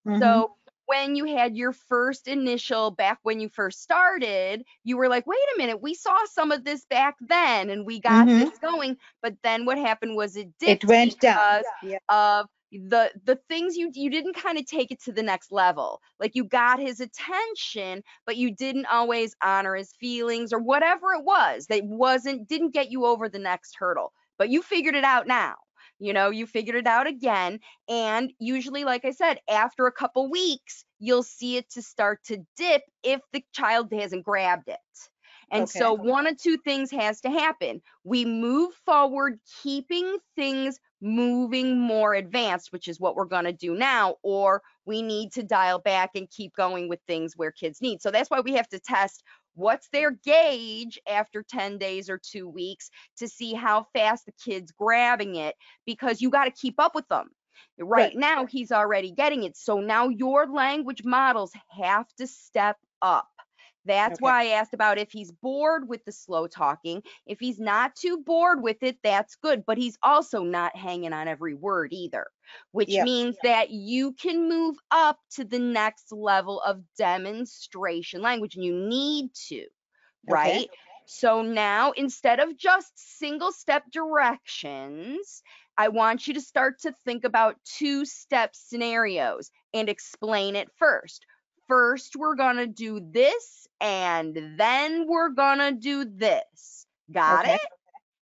Mhm. 0.06 0.44
So 0.44 0.56
when 0.90 1.16
you 1.16 1.24
had 1.26 1.56
your 1.56 1.72
first 1.72 2.28
initial 2.28 2.90
back 2.90 3.18
when 3.22 3.40
you 3.40 3.48
first 3.48 3.82
started, 3.82 4.64
you 4.84 4.96
were 4.96 5.08
like, 5.08 5.26
wait 5.26 5.38
a 5.54 5.58
minute, 5.58 5.82
we 5.82 5.94
saw 5.94 6.16
some 6.26 6.52
of 6.52 6.64
this 6.64 6.84
back 6.86 7.16
then 7.20 7.70
and 7.70 7.86
we 7.86 8.00
got 8.00 8.28
Mhm. 8.28 8.50
this 8.50 8.58
going. 8.58 8.96
But 9.22 9.36
then 9.42 9.66
what 9.66 9.78
happened 9.78 10.16
was 10.16 10.36
it 10.36 10.48
it 10.66 10.84
dipped 10.84 10.86
went 10.86 11.20
down. 11.20 11.44
because 11.44 11.72
Yeah. 11.80 11.98
of 12.08 12.46
the 12.72 13.10
the 13.24 13.36
things 13.48 13.76
you 13.76 13.90
you 13.94 14.10
didn't 14.10 14.34
kind 14.34 14.58
of 14.58 14.66
take 14.66 14.92
it 14.92 15.00
to 15.02 15.12
the 15.12 15.22
next 15.22 15.50
level 15.50 16.00
like 16.20 16.36
you 16.36 16.44
got 16.44 16.78
his 16.78 17.00
attention 17.00 18.02
but 18.26 18.36
you 18.36 18.54
didn't 18.54 18.86
always 18.86 19.34
honor 19.42 19.74
his 19.74 19.92
feelings 19.98 20.52
or 20.52 20.60
whatever 20.60 21.12
it 21.12 21.24
was 21.24 21.66
that 21.66 21.84
wasn't 21.84 22.46
didn't 22.48 22.72
get 22.72 22.90
you 22.90 23.04
over 23.06 23.28
the 23.28 23.40
next 23.40 23.74
hurdle 23.76 24.12
but 24.38 24.50
you 24.50 24.62
figured 24.62 24.94
it 24.94 25.04
out 25.04 25.26
now 25.26 25.56
you 26.00 26.12
know 26.12 26.30
you 26.30 26.46
figured 26.46 26.76
it 26.76 26.86
out 26.86 27.06
again 27.06 27.60
and 27.88 28.32
usually 28.40 28.84
like 28.84 29.04
i 29.04 29.12
said 29.12 29.38
after 29.48 29.86
a 29.86 29.92
couple 29.92 30.30
weeks 30.30 30.84
you'll 30.98 31.22
see 31.22 31.56
it 31.56 31.70
to 31.70 31.82
start 31.82 32.22
to 32.24 32.38
dip 32.56 32.82
if 33.04 33.20
the 33.32 33.44
child 33.52 33.92
hasn't 33.92 34.24
grabbed 34.24 34.68
it 34.68 34.78
and 35.52 35.68
Okay. 35.68 35.68
so 35.68 35.92
one 35.94 36.26
of 36.26 36.36
two 36.38 36.58
things 36.58 36.90
has 36.92 37.20
to 37.22 37.30
happen. 37.30 37.82
We 38.04 38.24
move 38.24 38.74
forward, 38.86 39.40
keeping 39.62 40.18
things 40.36 40.78
moving 41.00 41.80
more 41.80 42.14
advanced, 42.14 42.72
which 42.72 42.88
is 42.88 43.00
what 43.00 43.16
we're 43.16 43.24
going 43.24 43.44
to 43.44 43.52
do 43.52 43.74
now, 43.74 44.16
or 44.22 44.62
we 44.86 45.02
need 45.02 45.32
to 45.32 45.42
dial 45.42 45.78
back 45.80 46.10
and 46.14 46.30
keep 46.30 46.54
going 46.54 46.88
with 46.88 47.00
things 47.06 47.36
where 47.36 47.52
kids 47.52 47.80
need. 47.80 48.02
So 48.02 48.10
that's 48.10 48.30
why 48.30 48.40
we 48.40 48.52
have 48.54 48.68
to 48.68 48.80
test 48.80 49.22
what's 49.54 49.88
their 49.90 50.10
gauge 50.10 50.98
after 51.08 51.42
10 51.42 51.78
days 51.78 52.08
or 52.10 52.18
two 52.18 52.48
weeks 52.48 52.90
to 53.18 53.28
see 53.28 53.54
how 53.54 53.86
fast 53.94 54.26
the 54.26 54.32
kid's 54.44 54.72
grabbing 54.72 55.36
it 55.36 55.56
because 55.86 56.20
you 56.20 56.30
got 56.30 56.44
to 56.44 56.50
keep 56.50 56.78
up 56.80 56.94
with 56.94 57.08
them. 57.08 57.30
Right, 57.78 58.12
Right. 58.12 58.14
now, 58.14 58.46
he's 58.46 58.72
already 58.72 59.10
getting 59.12 59.42
it. 59.44 59.56
So 59.56 59.80
now 59.80 60.08
your 60.08 60.46
language 60.46 61.04
models 61.04 61.52
have 61.70 62.06
to 62.18 62.26
step 62.26 62.76
up. 63.02 63.28
That's 63.84 64.20
Okay. 64.20 64.20
why 64.20 64.42
I 64.42 64.46
asked 64.48 64.74
about 64.74 64.98
if 64.98 65.10
he's 65.10 65.32
bored 65.32 65.88
with 65.88 66.04
the 66.04 66.12
slow 66.12 66.46
talking. 66.46 67.02
If 67.26 67.40
he's 67.40 67.58
not 67.58 67.96
too 67.96 68.18
bored 68.18 68.62
with 68.62 68.82
it, 68.82 68.98
that's 69.02 69.36
good. 69.36 69.64
But 69.66 69.78
he's 69.78 69.98
also 70.02 70.42
not 70.42 70.76
hanging 70.76 71.12
on 71.12 71.28
every 71.28 71.54
word 71.54 71.92
either, 71.92 72.26
which 72.72 72.98
Yeah. 72.98 73.00
means 73.00 73.38
that 73.42 73.70
you 73.70 74.12
can 74.14 74.48
move 74.48 74.76
up 74.90 75.18
to 75.32 75.44
the 75.44 75.58
next 75.58 76.12
level 76.12 76.60
of 76.62 76.82
demonstration 76.96 78.22
language, 78.22 78.54
and 78.56 78.64
you 78.64 78.74
need 78.74 79.34
to, 79.48 79.66
right? 80.26 80.70
So 81.06 81.42
now 81.42 81.90
instead 81.92 82.38
of 82.40 82.56
just 82.56 82.92
single 83.18 83.52
step 83.52 83.84
directions, 83.90 85.42
I 85.76 85.88
want 85.88 86.28
you 86.28 86.34
to 86.34 86.40
start 86.40 86.78
to 86.80 86.92
think 86.92 87.24
about 87.24 87.56
two 87.64 88.04
step 88.04 88.54
scenarios 88.54 89.50
and 89.74 89.88
explain 89.88 90.54
it 90.56 90.70
first. 90.76 91.26
First, 91.70 92.16
we're 92.16 92.34
going 92.34 92.56
to 92.56 92.66
do 92.66 93.00
this, 93.00 93.68
and 93.80 94.36
then 94.58 95.06
we're 95.08 95.30
going 95.30 95.60
to 95.60 95.72
do 95.72 96.04
this. 96.04 96.86
Got 97.12 97.44
Okay. 97.44 97.54
it? 97.54 97.60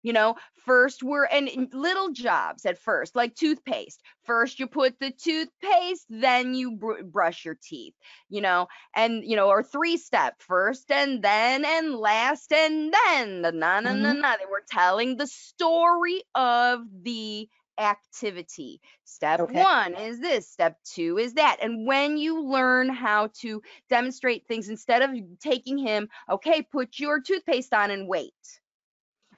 You 0.04 0.14
know, 0.14 0.36
first 0.66 1.04
we're 1.04 1.26
and 1.26 1.50
and 1.50 1.74
little 1.74 2.12
jobs 2.12 2.66
at 2.66 2.78
first, 2.80 3.18
like 3.18 3.36
toothpaste. 3.36 4.02
First, 4.24 4.60
you 4.60 4.68
put 4.68 5.00
the 5.00 5.12
toothpaste, 5.12 6.06
then 6.10 6.54
you 6.56 6.78
br- 6.78 7.04
brush 7.04 7.44
your 7.46 7.58
teeth, 7.62 7.96
you 8.30 8.42
know, 8.42 8.68
and 8.96 9.26
you 9.26 9.36
know, 9.36 9.50
or 9.50 9.64
three 9.64 9.98
step 9.98 10.42
first 10.42 10.92
and 10.92 11.22
then 11.22 11.66
and 11.66 11.96
last 11.96 12.54
and 12.54 12.94
then. 12.94 13.42
Na 13.42 13.52
na 13.52 13.82
na 13.82 13.94
na. 13.96 14.14
Mhm. 14.14 14.22
na. 14.22 14.38
They 14.38 14.46
were 14.46 14.64
telling 14.70 15.18
the 15.18 15.28
story 15.28 16.24
of 16.36 16.82
the 17.04 17.50
activity. 17.80 18.82
Step 19.06 19.40
Okay. 19.40 19.62
one 19.62 19.96
is 19.96 20.20
this, 20.20 20.50
step 20.50 20.78
two 20.84 21.18
is 21.18 21.34
that. 21.34 21.58
And 21.62 21.88
when 21.88 22.18
you 22.18 22.44
learn 22.44 22.90
how 22.90 23.30
to 23.42 23.62
demonstrate 23.90 24.46
things, 24.48 24.70
instead 24.70 25.02
of 25.02 25.12
taking 25.40 25.78
him, 25.78 26.10
okay, 26.30 26.62
put 26.62 27.00
your 27.00 27.22
toothpaste 27.22 27.74
on 27.74 27.92
and 27.92 28.08
wait. 28.08 28.34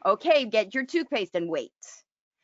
Okay, 0.05 0.45
get 0.45 0.73
your 0.73 0.85
toothpaste 0.85 1.35
and 1.35 1.49
wait. 1.49 1.71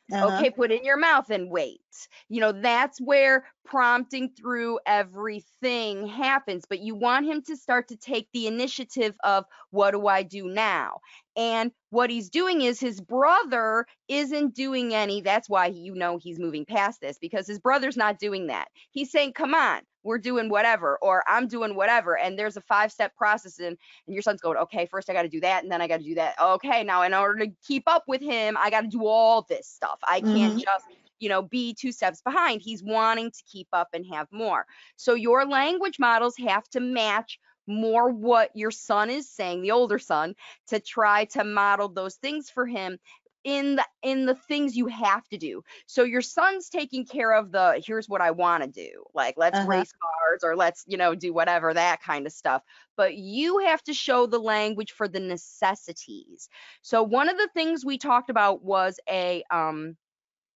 Uh-huh. 0.09 0.25
Okay, 0.29 0.49
put 0.49 0.71
it 0.71 0.79
in 0.79 0.85
your 0.85 0.97
mouth 0.97 1.29
and 1.31 1.51
wait. 1.51 1.81
You 2.29 2.39
know, 2.39 2.53
that's 2.53 3.01
where 3.01 3.45
prompting 3.65 4.29
through 4.29 4.79
everything 4.85 6.07
happens. 6.07 6.63
But 6.69 6.79
you 6.79 6.95
want 6.95 7.25
him 7.25 7.41
to 7.43 7.57
start 7.57 7.89
to 7.89 7.97
take 7.97 8.29
the 8.31 8.47
initiative 8.47 9.15
of 9.25 9.43
what 9.71 9.91
do 9.91 10.07
I 10.07 10.23
do 10.23 10.47
now? 10.47 10.99
And 11.37 11.71
what 11.91 12.09
he's 12.09 12.29
doing 12.29 12.61
is 12.61 12.79
his 12.79 12.99
brother 12.99 13.85
isn't 14.09 14.55
doing 14.55 14.93
any. 14.93 15.21
That's 15.21 15.49
why 15.49 15.67
you 15.67 15.95
know 15.95 16.17
he's 16.17 16.39
moving 16.39 16.65
past 16.65 16.99
this 17.01 17.19
because 17.19 17.47
his 17.47 17.59
brother's 17.59 17.97
not 17.97 18.19
doing 18.19 18.47
that. 18.47 18.69
He's 18.91 19.11
saying, 19.11 19.33
come 19.33 19.53
on, 19.53 19.81
we're 20.03 20.17
doing 20.17 20.49
whatever, 20.49 20.97
or 21.01 21.23
I'm 21.27 21.47
doing 21.47 21.75
whatever. 21.75 22.17
And 22.17 22.37
there's 22.39 22.57
a 22.57 22.61
five 22.61 22.91
step 22.91 23.15
process. 23.15 23.59
And, 23.59 23.77
and 24.07 24.13
your 24.15 24.23
son's 24.23 24.41
going, 24.41 24.57
okay, 24.57 24.87
first 24.87 25.09
I 25.09 25.13
got 25.13 25.23
to 25.23 25.29
do 25.29 25.41
that. 25.41 25.63
And 25.63 25.71
then 25.71 25.81
I 25.81 25.87
got 25.87 25.97
to 25.99 26.03
do 26.03 26.15
that. 26.15 26.35
Okay, 26.41 26.83
now 26.83 27.03
in 27.03 27.13
order 27.13 27.45
to 27.45 27.51
keep 27.65 27.83
up 27.87 28.03
with 28.07 28.21
him, 28.21 28.57
I 28.57 28.69
got 28.69 28.81
to 28.81 28.87
do 28.87 29.05
all 29.05 29.45
this 29.47 29.67
stuff. 29.67 29.99
I 30.03 30.21
can't 30.21 30.55
Mhm. 30.55 30.57
just 30.57 30.85
you 31.19 31.29
know, 31.29 31.41
be 31.41 31.73
two 31.73 31.91
steps 31.91 32.21
behind. 32.21 32.61
He's 32.61 32.83
wanting 32.83 33.31
to 33.31 33.43
keep 33.51 33.67
up 33.73 33.89
and 33.93 34.05
have 34.13 34.27
more. 34.31 34.65
So 34.97 35.15
your 35.15 35.45
language 35.47 35.97
models 35.99 36.35
have 36.37 36.67
to 36.69 36.79
match 36.79 37.39
more 37.67 38.09
what 38.11 38.51
your 38.55 38.71
son 38.71 39.09
is 39.09 39.29
saying, 39.29 39.61
the 39.61 39.71
older 39.71 39.99
son, 39.99 40.35
to 40.67 40.79
try 40.79 41.25
to 41.25 41.43
model 41.43 41.89
those 41.89 42.15
things 42.15 42.49
for 42.49 42.65
him 42.65 42.97
in 43.43 43.75
the 43.77 43.85
in 44.01 44.25
the 44.25 44.35
things 44.35 44.75
you 44.75 44.87
have 44.87 45.27
to 45.29 45.37
do. 45.37 45.63
So 45.85 46.03
your 46.03 46.21
son's 46.21 46.69
taking 46.69 47.05
care 47.05 47.31
of 47.33 47.51
the 47.51 47.81
here's 47.85 48.09
what 48.09 48.21
I 48.21 48.31
want 48.31 48.63
to 48.63 48.69
do. 48.69 49.05
Like 49.13 49.35
let's 49.37 49.61
Uh-huh. 49.61 49.85
race 49.85 49.93
cars 49.93 50.43
or 50.43 50.55
let's, 50.55 50.83
you 50.87 50.97
know, 50.97 51.15
do 51.15 51.33
whatever 51.33 51.73
that 51.73 52.01
kind 52.01 52.25
of 52.25 52.33
stuff. 52.33 52.63
But 52.97 53.15
you 53.15 53.59
have 53.59 53.81
to 53.83 53.93
show 53.93 54.25
the 54.25 54.39
language 54.39 54.91
for 54.91 55.07
the 55.07 55.19
necessities. 55.21 56.49
So 56.81 57.03
one 57.03 57.29
of 57.29 57.37
the 57.37 57.49
things 57.53 57.85
we 57.85 57.97
talked 57.97 58.29
about 58.29 58.63
was 58.63 58.99
a 59.09 59.43
um 59.49 59.95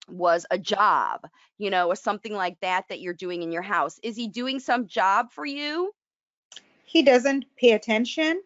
was 0.10 0.46
a 0.52 0.58
job, 0.60 1.28
you 1.58 1.70
know, 1.70 1.88
or 1.88 1.96
something 1.96 2.34
like 2.34 2.60
that 2.62 2.86
that 2.90 3.02
you're 3.02 3.14
doing 3.14 3.44
in 3.44 3.52
your 3.52 3.62
house. 3.62 4.00
Is 4.04 4.16
he 4.16 4.28
doing 4.28 4.60
some 4.60 4.88
job 4.88 5.32
for 5.32 5.46
you? 5.46 5.94
He 6.92 7.02
doesn't 7.04 7.46
pay 7.58 7.72
attention. 7.72 8.42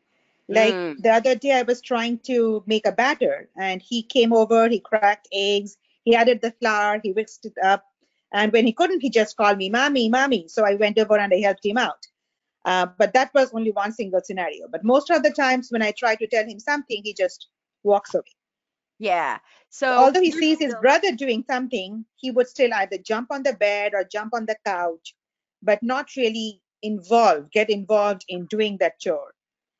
Like 0.47 0.75
Mm. 0.75 1.01
the 1.03 1.11
other 1.11 1.35
day, 1.35 1.53
I 1.53 1.63
was 1.63 1.81
trying 1.81 2.19
to 2.29 2.63
make 2.67 2.85
a 2.87 2.91
batter, 2.91 3.49
and 3.57 3.81
he 3.81 4.03
came 4.03 4.33
over. 4.33 4.67
He 4.69 4.79
cracked 4.79 5.27
eggs. 5.33 5.77
He 6.03 6.15
added 6.15 6.41
the 6.41 6.51
flour. 6.51 6.99
He 7.03 7.11
whisked 7.11 7.45
it 7.45 7.57
up. 7.63 7.83
And 8.31 8.51
when 8.53 8.65
he 8.65 8.73
couldn't, 8.73 9.01
he 9.01 9.09
just 9.09 9.35
called 9.37 9.57
me, 9.57 9.69
"Mommy, 9.69 10.09
mommy." 10.09 10.47
So 10.47 10.65
I 10.65 10.75
went 10.75 10.99
over 10.99 11.17
and 11.17 11.33
I 11.33 11.39
helped 11.47 11.65
him 11.65 11.77
out. 11.77 12.03
Uh, 12.65 12.87
but 12.97 13.13
that 13.13 13.33
was 13.33 13.53
only 13.53 13.71
one 13.71 13.91
single 13.91 14.21
scenario. 14.23 14.67
But 14.67 14.83
most 14.83 15.09
of 15.09 15.23
the 15.23 15.31
times, 15.31 15.71
when 15.71 15.81
I 15.81 15.91
try 15.91 16.15
to 16.15 16.27
tell 16.27 16.45
him 16.45 16.59
something, 16.59 17.01
he 17.03 17.13
just 17.13 17.47
walks 17.83 18.13
away. 18.13 18.35
Yeah. 18.99 19.39
So 19.69 19.87
Although 19.87 20.21
he 20.21 20.31
sees 20.31 20.59
his 20.59 20.75
brother 20.81 21.11
doing 21.11 21.43
something, 21.49 22.05
he 22.15 22.31
would 22.31 22.47
still 22.47 22.73
either 22.73 22.97
jump 22.97 23.31
on 23.31 23.43
the 23.43 23.53
bed 23.53 23.93
or 23.93 24.03
jump 24.03 24.33
on 24.33 24.45
the 24.45 24.57
couch, 24.65 25.15
but 25.61 25.81
not 25.83 26.15
really 26.15 26.61
involved, 26.85 27.51
get 27.51 27.69
involved 27.69 28.25
in 28.29 28.45
doing 28.47 28.77
that 28.79 28.99
chore. 28.99 29.33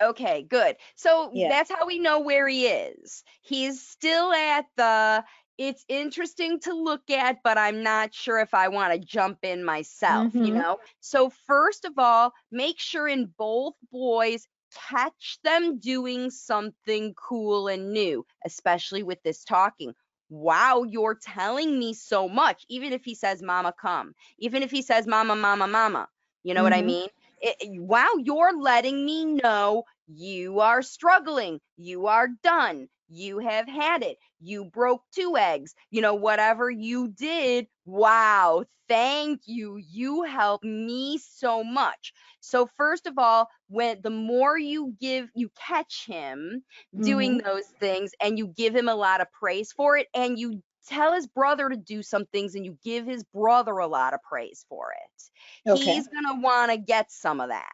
Okay, 0.03 0.43
good. 0.43 0.75
So 0.95 1.33
Yeah. 1.33 1.47
that's 1.47 1.71
how 1.71 1.85
we 1.87 1.99
know 1.99 2.19
where 2.19 2.47
he 2.47 2.67
is. 2.67 3.23
He's 3.41 3.81
still 3.81 4.33
at 4.33 4.65
the 4.75 5.23
it's 5.57 5.85
interesting 5.87 6.59
to 6.61 6.73
look 6.73 7.09
at, 7.09 7.37
but 7.43 7.57
I'm 7.57 7.81
not 7.83 8.13
sure 8.13 8.39
if 8.39 8.53
I 8.53 8.67
want 8.67 8.93
to 8.93 8.99
jump 8.99 9.39
in 9.43 9.63
myself, 9.63 10.29
you 10.37 10.51
Mm-hmm. 10.51 10.61
know? 10.61 10.79
So, 10.99 11.29
first 11.29 11.85
of 11.85 11.97
all, 11.97 12.33
make 12.51 12.77
sure 12.79 13.07
in 13.07 13.33
both 13.37 13.73
boys, 13.89 14.47
catch 14.89 15.39
them 15.45 15.79
doing 15.79 16.29
something 16.29 17.13
cool 17.15 17.69
and 17.69 17.93
new, 17.93 18.25
especially 18.45 19.03
with 19.03 19.23
this 19.23 19.45
talking. 19.45 19.93
Wow, 20.29 20.83
you're 20.83 21.15
telling 21.15 21.79
me 21.79 21.93
so 21.93 22.27
much. 22.27 22.65
Even 22.69 22.91
if 22.93 23.05
he 23.05 23.15
says, 23.15 23.41
Mama, 23.41 23.73
come. 23.79 24.13
Even 24.39 24.61
if 24.63 24.71
he 24.71 24.81
says, 24.81 25.07
Mama, 25.07 25.35
Mama, 25.37 25.67
Mama. 25.67 26.09
You 26.45 26.55
know 26.55 26.63
what 26.63 26.73
I 26.73 26.81
Mm-hmm. 26.81 26.93
mean? 26.93 27.09
It, 27.41 27.57
it- 27.61 27.81
wow, 27.83 28.09
you're 28.23 28.57
letting 28.59 29.05
me 29.05 29.25
know 29.25 29.83
you 30.07 30.61
are 30.61 30.81
struggling. 30.83 31.59
You 31.77 32.07
are 32.07 32.29
done. 32.43 32.89
You 33.09 33.39
have 33.39 33.67
had 33.67 34.03
it. 34.03 34.17
You 34.41 34.65
broke 34.65 35.03
two 35.15 35.37
eggs. 35.37 35.75
You 35.91 36.01
know, 36.01 36.15
whatever 36.15 36.69
you 36.71 37.09
did. 37.09 37.67
Wow, 37.85 38.65
thank 38.89 39.41
you. 39.47 39.77
You 39.77 40.23
helped 40.23 40.65
me 40.65 41.19
so 41.19 41.63
much. 41.63 42.13
So, 42.41 42.67
first 42.77 43.07
of 43.07 43.17
all, 43.19 43.49
when 43.69 44.01
the 44.03 44.11
more 44.11 44.57
you 44.57 44.95
give, 45.01 45.29
you 45.35 45.49
catch 45.67 46.05
him 46.07 46.63
doing 46.99 47.37
Mm-hmm. 47.37 47.45
those 47.45 47.65
things 47.79 48.11
and 48.21 48.37
you 48.37 48.47
give 48.47 48.75
him 48.75 48.89
a 48.89 48.95
lot 48.95 49.21
of 49.21 49.31
praise 49.31 49.71
for 49.73 49.97
it 49.97 50.07
and 50.15 50.39
you 50.39 50.61
tell 50.87 51.13
his 51.13 51.27
brother 51.27 51.69
to 51.69 51.77
do 51.77 52.01
some 52.03 52.25
things 52.27 52.55
and 52.55 52.65
you 52.65 52.77
give 52.83 53.05
his 53.05 53.23
brother 53.23 53.77
a 53.77 53.87
lot 53.87 54.13
of 54.13 54.21
praise 54.23 54.65
for 54.69 54.91
it 54.91 55.23
Okay. 55.67 56.01
he's 56.01 56.07
going 56.07 56.25
to 56.35 56.41
want 56.41 56.71
to 56.71 56.77
get 56.77 57.11
some 57.11 57.41
of 57.41 57.49
that 57.49 57.73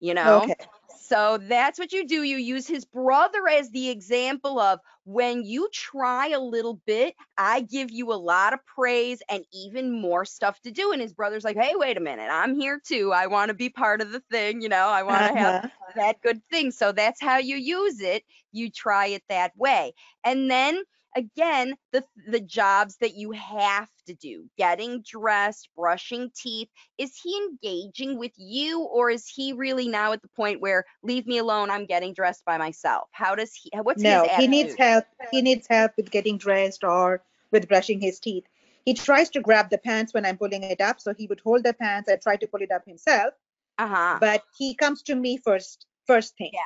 you 0.00 0.14
know 0.14 0.50
Okay. 0.50 0.70
so 0.86 1.38
that's 1.38 1.78
what 1.78 1.92
you 1.92 2.06
do 2.06 2.22
you 2.24 2.36
use 2.36 2.66
his 2.66 2.84
brother 2.84 3.46
as 3.48 3.70
the 3.70 3.90
example 3.90 4.58
of 4.58 4.80
when 5.04 5.44
you 5.44 5.68
try 5.72 6.28
a 6.28 6.40
little 6.40 6.74
bit 6.86 7.14
i 7.38 7.60
give 7.60 7.90
you 7.90 8.12
a 8.12 8.14
lot 8.14 8.52
of 8.52 8.58
praise 8.66 9.22
and 9.30 9.44
even 9.52 10.00
more 10.00 10.24
stuff 10.24 10.60
to 10.60 10.70
do 10.70 10.92
and 10.92 11.00
his 11.00 11.12
brother's 11.14 11.44
like 11.44 11.56
hey 11.56 11.72
wait 11.76 11.96
a 11.96 12.00
minute 12.00 12.28
i'm 12.30 12.54
here 12.58 12.80
too 12.84 13.12
i 13.12 13.26
want 13.26 13.48
to 13.48 13.54
be 13.54 13.68
part 13.70 14.00
of 14.00 14.10
the 14.10 14.20
thing 14.30 14.60
you 14.60 14.68
know 14.68 14.88
i 14.88 15.02
want 15.02 15.24
to 15.24 15.38
have 15.38 15.54
Uh-huh. 15.54 15.90
that 15.96 16.20
good 16.20 16.40
thing. 16.50 16.70
So 16.70 16.92
that's 16.92 17.20
how 17.20 17.38
you 17.38 17.56
use 17.56 18.00
it. 18.00 18.22
You 18.52 18.70
try 18.70 19.06
it 19.06 19.24
that 19.28 19.52
way. 19.56 19.92
And 20.24 20.48
then 20.48 20.84
again, 21.16 21.74
the 21.92 22.04
the 22.28 22.40
jobs 22.40 22.96
that 23.00 23.14
you 23.14 23.32
have 23.32 23.88
to 24.06 24.14
do, 24.14 24.48
getting 24.56 25.02
dressed, 25.02 25.68
brushing 25.76 26.30
teeth, 26.34 26.68
is 26.98 27.18
he 27.22 27.36
engaging 27.36 28.18
with 28.18 28.32
you 28.36 28.82
or 28.82 29.10
is 29.10 29.26
he 29.28 29.52
really 29.52 29.88
now 29.88 30.12
at 30.12 30.22
the 30.22 30.28
point 30.28 30.60
where 30.60 30.84
leave 31.02 31.26
me 31.26 31.38
alone, 31.38 31.70
I'm 31.70 31.86
getting 31.86 32.14
dressed 32.14 32.44
by 32.44 32.58
myself? 32.58 33.08
How 33.12 33.34
does 33.34 33.52
he 33.54 33.70
what's 33.82 34.02
No, 34.02 34.28
he 34.36 34.46
needs 34.46 34.74
help. 34.76 35.04
He 35.30 35.42
needs 35.42 35.66
help 35.68 35.92
with 35.96 36.10
getting 36.10 36.38
dressed 36.38 36.84
or 36.84 37.22
with 37.50 37.68
brushing 37.68 38.00
his 38.00 38.20
teeth. 38.20 38.44
He 38.84 38.94
tries 38.94 39.28
to 39.30 39.40
grab 39.40 39.70
the 39.70 39.78
pants 39.78 40.14
when 40.14 40.24
I'm 40.24 40.38
pulling 40.38 40.62
it 40.62 40.80
up, 40.80 41.00
so 41.00 41.12
he 41.12 41.26
would 41.26 41.40
hold 41.40 41.64
the 41.64 41.74
pants 41.74 42.08
and 42.08 42.20
try 42.20 42.36
to 42.36 42.46
pull 42.46 42.62
it 42.62 42.72
up 42.72 42.84
himself. 42.86 43.34
Uh-huh. 43.78 44.18
But 44.20 44.42
he 44.56 44.74
comes 44.74 45.02
to 45.02 45.14
me 45.14 45.36
first, 45.38 45.86
first 46.06 46.36
thing, 46.36 46.50
Yeah. 46.52 46.60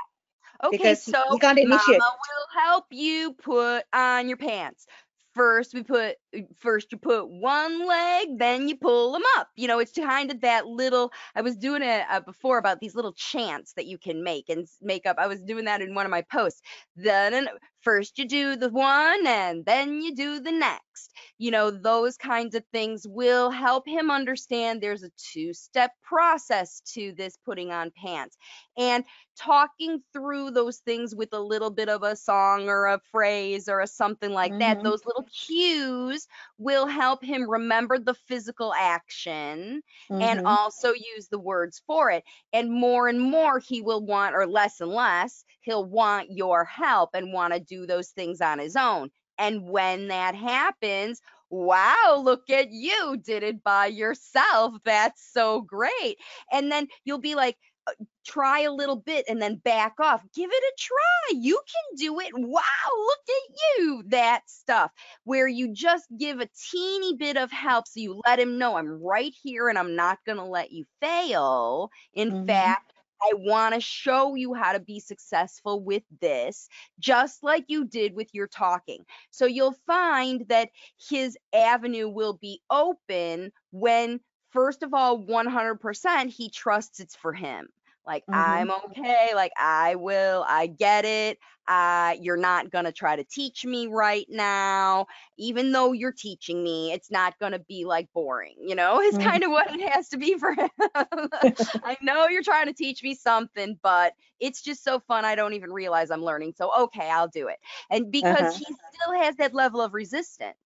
Okay, 0.64 0.76
because 0.78 1.02
so 1.02 1.22
he 1.32 1.38
can't 1.38 1.56
Mama 1.58 1.74
initiate. 1.74 2.00
will 2.00 2.62
help 2.62 2.86
you 2.90 3.34
put 3.34 3.84
on 3.92 4.28
your 4.28 4.36
pants. 4.36 4.86
First, 5.34 5.74
we 5.74 5.82
put 5.82 6.14
first 6.56 6.92
you 6.92 6.98
put 6.98 7.28
one 7.28 7.88
leg, 7.88 8.38
then 8.38 8.68
you 8.68 8.76
pull 8.76 9.12
them 9.12 9.22
up. 9.36 9.48
You 9.56 9.66
know, 9.66 9.80
it's 9.80 9.90
kind 9.90 10.30
of 10.30 10.40
that 10.42 10.66
little. 10.66 11.12
I 11.34 11.42
was 11.42 11.56
doing 11.56 11.82
it 11.82 12.04
uh, 12.08 12.20
before 12.20 12.58
about 12.58 12.78
these 12.80 12.94
little 12.94 13.12
chants 13.14 13.72
that 13.72 13.86
you 13.86 13.98
can 13.98 14.22
make 14.22 14.48
and 14.48 14.66
make 14.80 15.06
up. 15.06 15.16
I 15.18 15.26
was 15.26 15.42
doing 15.42 15.64
that 15.64 15.82
in 15.82 15.94
one 15.94 16.06
of 16.06 16.10
my 16.10 16.22
posts. 16.22 16.62
Then 16.94 17.48
first 17.84 18.18
you 18.18 18.26
do 18.26 18.56
the 18.56 18.70
one, 18.70 19.26
and 19.26 19.64
then 19.64 20.00
you 20.00 20.14
do 20.14 20.40
the 20.40 20.52
next. 20.52 21.12
You 21.38 21.50
know, 21.50 21.70
those 21.70 22.16
kinds 22.16 22.54
of 22.54 22.64
things 22.72 23.06
will 23.06 23.50
help 23.50 23.86
him 23.86 24.10
understand 24.10 24.80
there's 24.80 25.02
a 25.04 25.10
two-step 25.16 25.92
process 26.02 26.80
to 26.94 27.12
this 27.16 27.36
putting 27.44 27.70
on 27.72 27.90
pants. 27.92 28.36
And 28.76 29.04
talking 29.36 30.02
through 30.12 30.50
those 30.52 30.78
things 30.78 31.14
with 31.14 31.32
a 31.32 31.40
little 31.40 31.70
bit 31.70 31.88
of 31.88 32.02
a 32.02 32.16
song 32.16 32.68
or 32.68 32.86
a 32.86 33.00
phrase 33.10 33.68
or 33.68 33.80
a 33.80 33.86
something 33.86 34.30
like 34.32 34.56
that, 34.58 34.78
Mm-hmm. 34.78 34.82
those 34.82 35.04
little 35.04 35.26
cues 35.46 36.26
will 36.58 36.86
help 36.86 37.22
him 37.22 37.48
remember 37.48 37.98
the 37.98 38.14
physical 38.14 38.72
action 38.74 39.82
and 40.20 40.40
Mm-hmm. 40.40 40.44
also 40.44 40.92
use 40.92 41.28
the 41.28 41.38
words 41.38 41.82
for 41.86 42.10
it. 42.10 42.24
And 42.52 42.70
more 42.70 43.08
and 43.08 43.20
more, 43.20 43.58
he 43.58 43.80
will 43.80 44.04
want, 44.04 44.34
or 44.34 44.46
less 44.46 44.80
and 44.80 44.90
less, 44.90 45.44
he'll 45.60 45.84
want 45.84 46.30
your 46.30 46.64
help 46.64 47.10
and 47.14 47.32
want 47.32 47.52
to 47.52 47.60
do 47.60 47.73
those 47.80 48.02
things 48.02 48.34
on 48.34 48.52
his 48.52 48.70
own. 48.70 49.04
And 49.38 49.62
when 49.68 50.08
that 50.08 50.34
happens, 50.34 51.20
wow, 51.50 52.20
look 52.22 52.48
at 52.50 52.70
you, 52.70 53.16
did 53.22 53.42
it 53.42 53.62
by 53.62 53.86
yourself. 53.86 54.74
That's 54.84 55.22
so 55.32 55.60
great. 55.62 56.16
And 56.50 56.70
then 56.70 56.86
you'll 57.04 57.18
be 57.18 57.34
like, 57.34 57.56
uh, 57.86 57.92
try 58.24 58.60
a 58.60 58.72
little 58.72 58.96
bit 58.96 59.24
and 59.28 59.40
then 59.40 59.56
back 59.56 59.94
off. 60.00 60.22
Give 60.34 60.50
it 60.50 60.62
a 60.62 60.72
try. 60.78 61.38
You 61.40 61.60
can 61.66 61.96
do 61.98 62.18
it. 62.20 62.30
Wow, 62.34 62.60
look 62.96 63.18
at 63.28 63.56
you. 63.78 64.02
That 64.08 64.42
stuff 64.48 64.90
where 65.24 65.46
you 65.48 65.72
just 65.72 66.06
give 66.18 66.40
a 66.40 66.48
teeny 66.70 67.16
bit 67.16 67.36
of 67.36 67.50
help 67.50 67.86
so 67.88 68.00
you 68.00 68.20
let 68.26 68.38
him 68.40 68.58
know 68.58 68.76
I'm 68.76 69.02
right 69.02 69.32
here 69.42 69.68
and 69.68 69.78
I'm 69.78 69.96
not 69.96 70.18
going 70.26 70.38
to 70.38 70.44
let 70.44 70.72
you 70.72 70.86
fail. 71.00 71.90
In 72.14 72.32
Mm-hmm. 72.32 72.72
fact, 72.72 72.93
I 73.22 73.34
want 73.34 73.74
to 73.74 73.80
show 73.80 74.34
you 74.34 74.54
how 74.54 74.72
to 74.72 74.80
be 74.80 75.00
successful 75.00 75.82
with 75.82 76.02
this, 76.20 76.68
just 76.98 77.42
like 77.42 77.64
you 77.68 77.84
did 77.86 78.14
with 78.14 78.28
your 78.34 78.46
talking. 78.46 79.04
So 79.30 79.46
you'll 79.46 79.76
find 79.86 80.44
that 80.48 80.68
his 81.08 81.36
avenue 81.54 82.08
will 82.08 82.34
be 82.34 82.60
open 82.70 83.52
when, 83.70 84.20
first 84.50 84.82
of 84.82 84.92
all, 84.94 85.18
100% 85.24 86.28
he 86.28 86.50
trusts 86.50 87.00
it's 87.00 87.16
for 87.16 87.32
him. 87.32 87.68
Like, 88.06 88.24
Mm-hmm. 88.28 88.66
I'm 88.66 88.70
okay. 88.70 89.32
Like, 89.34 89.52
I 89.58 89.96
will. 89.96 90.44
I 90.48 90.66
get 90.66 91.04
it. 91.04 91.38
Uh, 91.66 92.14
you're 92.20 92.36
not 92.36 92.70
going 92.70 92.84
to 92.84 92.92
try 92.92 93.16
to 93.16 93.24
teach 93.24 93.64
me 93.64 93.86
right 93.86 94.26
now. 94.28 95.06
Even 95.38 95.72
though 95.72 95.92
you're 95.92 96.12
teaching 96.12 96.62
me, 96.62 96.92
it's 96.92 97.10
not 97.10 97.38
going 97.38 97.52
to 97.52 97.58
be 97.58 97.84
like 97.84 98.08
boring. 98.12 98.54
You 98.60 98.74
know, 98.74 99.00
it's 99.00 99.16
Mm-hmm. 99.16 99.38
kind 99.38 99.42
of 99.44 99.50
what 99.50 99.68
it 99.72 99.90
has 99.90 100.08
to 100.10 100.18
be 100.18 100.36
for 100.38 100.52
him. 100.52 100.68
I 101.84 101.96
know 102.02 102.28
you're 102.28 102.42
trying 102.42 102.66
to 102.66 102.72
teach 102.74 103.02
me 103.02 103.14
something, 103.14 103.78
but 103.82 104.14
it's 104.40 104.62
just 104.62 104.82
so 104.84 105.00
fun. 105.00 105.24
I 105.24 105.34
don't 105.34 105.54
even 105.54 105.72
realize 105.72 106.10
I'm 106.10 106.22
learning. 106.24 106.54
So, 106.56 106.70
okay, 106.84 107.08
I'll 107.10 107.28
do 107.28 107.48
it. 107.48 107.58
And 107.90 108.10
because 108.10 108.48
Uh-huh. 108.48 108.54
he 108.54 108.64
still 108.64 109.20
has 109.22 109.36
that 109.36 109.54
level 109.54 109.80
of 109.80 109.94
resistance, 109.94 110.56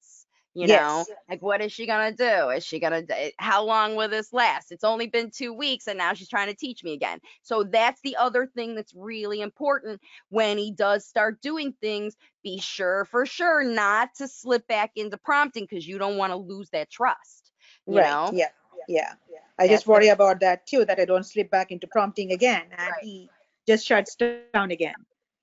you 0.61 0.67
know, 0.67 1.05
like 1.29 1.43
what 1.43 1.61
is 1.61 1.73
she 1.73 1.87
to 1.87 2.15
do? 2.17 2.51
Is 2.51 2.65
she 2.65 2.81
going 2.81 3.07
to, 3.07 3.19
eh, 3.19 3.31
how 3.39 3.65
long 3.65 3.97
will 3.97 4.09
this 4.09 4.33
last? 4.33 4.73
It's 4.73 4.85
only 4.85 5.07
been 5.07 5.31
two 5.31 5.53
weeks 5.53 5.87
and 5.87 5.99
now 5.99 6.15
she's 6.15 6.29
trying 6.29 6.49
to 6.49 6.55
teach 6.55 6.83
me 6.83 6.93
again. 6.93 7.21
So, 7.43 7.65
that's 7.65 8.01
the 8.03 8.17
other 8.17 8.47
thing 8.47 8.75
that's 8.75 8.95
really 8.95 9.41
important 9.41 10.01
when 10.31 10.59
he 10.59 10.73
does 10.73 11.07
start 11.07 11.41
doing 11.41 11.75
things. 11.81 12.17
Be 12.43 12.59
sure 12.59 13.05
for 13.05 13.27
sure 13.27 13.63
not 13.65 14.15
to 14.17 14.29
slip 14.29 14.67
back 14.67 14.93
into 14.97 15.17
prompting 15.19 15.65
because 15.69 15.87
you 15.87 15.99
don't 15.99 16.17
want 16.17 16.33
to 16.33 16.37
lose 16.37 16.71
that 16.71 16.91
trust, 16.91 17.53
you 17.87 17.99
Right. 17.99 18.07
know? 18.07 18.31
Yeah. 18.33 18.49
Yeah. 18.89 19.15
I 19.59 19.67
That's 19.67 19.71
just 19.71 19.85
the 19.85 19.91
worry 19.91 20.09
about 20.09 20.41
that 20.41 20.67
too, 20.67 20.85
that 20.85 20.99
I 20.99 21.05
don't 21.05 21.25
slip 21.25 21.51
back 21.51 21.71
into 21.73 21.87
prompting 21.87 22.33
again 22.33 22.63
and 22.71 22.91
right. 22.91 23.03
he 23.03 23.31
just 23.67 23.87
shuts 23.87 24.17
down 24.17 24.71
again. 24.71 24.95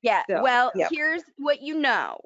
Yeah, 0.02 0.24
So, 0.30 0.42
well, 0.44 0.72
yeah. 0.76 0.88
here's 0.92 1.24
what 1.38 1.62
you 1.62 1.80
know. 1.80 2.20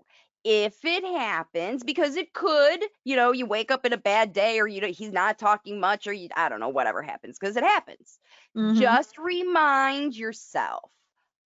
If 0.43 0.85
it 0.85 1.03
happens, 1.03 1.83
because 1.83 2.15
it 2.15 2.33
could, 2.33 2.81
you 3.03 3.15
know, 3.15 3.31
you 3.31 3.45
wake 3.45 3.71
up 3.71 3.85
in 3.85 3.93
a 3.93 3.97
bad 3.97 4.31
day 4.31 4.59
or 4.59 4.67
you 4.67 4.79
know, 4.81 4.87
he's 4.87 5.11
not 5.11 5.37
talking 5.37 5.79
much 5.79 6.07
or 6.07 6.13
you, 6.13 6.29
I 6.35 6.47
don't 6.49 6.61
know, 6.61 6.69
whatever 6.69 7.01
happens, 7.01 7.37
because 7.37 7.57
it 7.57 7.63
happens. 7.63 8.19
Mm-hmm. 8.57 8.79
Just 8.79 9.17
remind 9.17 10.15
yourself 10.15 10.91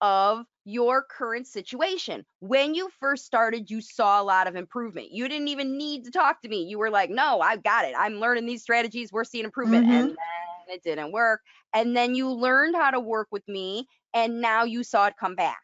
of 0.02 0.46
your 0.66 1.02
current 1.02 1.48
situation. 1.48 2.26
When 2.40 2.76
you 2.76 2.90
first 3.00 3.26
started, 3.26 3.72
you 3.72 3.82
saw 3.82 4.22
a 4.22 4.24
lot 4.24 4.48
of 4.48 4.56
improvement. 4.56 5.12
You 5.12 5.28
didn't 5.30 5.48
even 5.48 5.78
need 5.78 6.04
to 6.06 6.12
talk 6.12 6.42
to 6.42 6.50
me. 6.50 6.64
You 6.64 6.78
were 6.78 6.90
like, 6.90 7.10
no, 7.10 7.40
I've 7.40 7.64
got 7.64 7.86
it. 7.86 7.96
I'm 7.98 8.20
learning 8.20 8.46
these 8.46 8.62
strategies. 8.62 9.12
We're 9.12 9.24
seeing 9.24 9.46
improvement. 9.46 9.86
Mm-hmm. 9.86 9.94
And 9.94 10.10
then 10.10 10.76
it 10.76 10.84
didn't 10.84 11.14
work. 11.14 11.42
And 11.74 11.96
then 11.96 12.16
you 12.16 12.30
learned 12.30 12.76
how 12.76 12.92
to 12.92 13.00
work 13.00 13.30
with 13.32 13.48
me. 13.48 13.88
And 14.14 14.42
now 14.42 14.64
you 14.66 14.84
saw 14.84 15.08
it 15.08 15.16
come 15.20 15.36
back, 15.36 15.62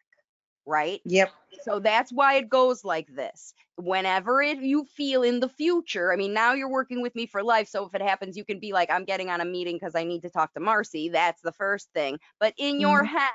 right? 0.69 1.01
Yep. 1.05 1.33
So 1.61 1.79
that's 1.79 2.11
why 2.11 2.35
it 2.35 2.49
goes 2.49 2.85
like 2.85 3.07
this. 3.15 3.53
Whenever 3.77 4.41
it, 4.41 4.59
you 4.59 4.85
feel 4.85 5.23
in 5.23 5.39
the 5.39 5.49
future, 5.49 6.13
I 6.13 6.17
mean, 6.17 6.33
now 6.33 6.53
you're 6.53 6.69
working 6.71 7.01
with 7.01 7.15
me 7.15 7.27
for 7.27 7.43
life. 7.43 7.67
So 7.69 7.85
if 7.85 7.95
it 7.95 8.01
happens, 8.01 8.37
you 8.37 8.45
can 8.45 8.59
be 8.59 8.73
like, 8.73 8.89
I'm 8.91 9.05
getting 9.05 9.29
on 9.29 9.41
a 9.41 9.45
meeting 9.45 9.75
because 9.77 9.95
I 9.95 10.03
need 10.05 10.23
to 10.23 10.29
talk 10.29 10.53
to 10.53 10.61
Marcy. 10.61 11.09
That's 11.09 11.41
the 11.41 11.51
first 11.53 11.89
thing. 11.93 12.19
But 12.39 12.53
in 12.57 12.79
your 12.79 13.03
Mm-hmm. 13.03 13.05
head, 13.05 13.29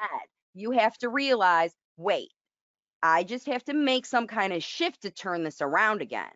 you 0.55 0.73
have 0.73 0.97
to 0.99 1.09
realize 1.09 1.75
wait, 1.97 2.31
I 3.03 3.25
just 3.25 3.47
have 3.47 3.65
to 3.65 3.75
make 3.75 4.07
some 4.07 4.27
kind 4.27 4.53
of 4.53 4.63
shift 4.63 5.03
to 5.03 5.11
turn 5.11 5.45
this 5.45 5.61
around 5.63 6.03
again 6.03 6.31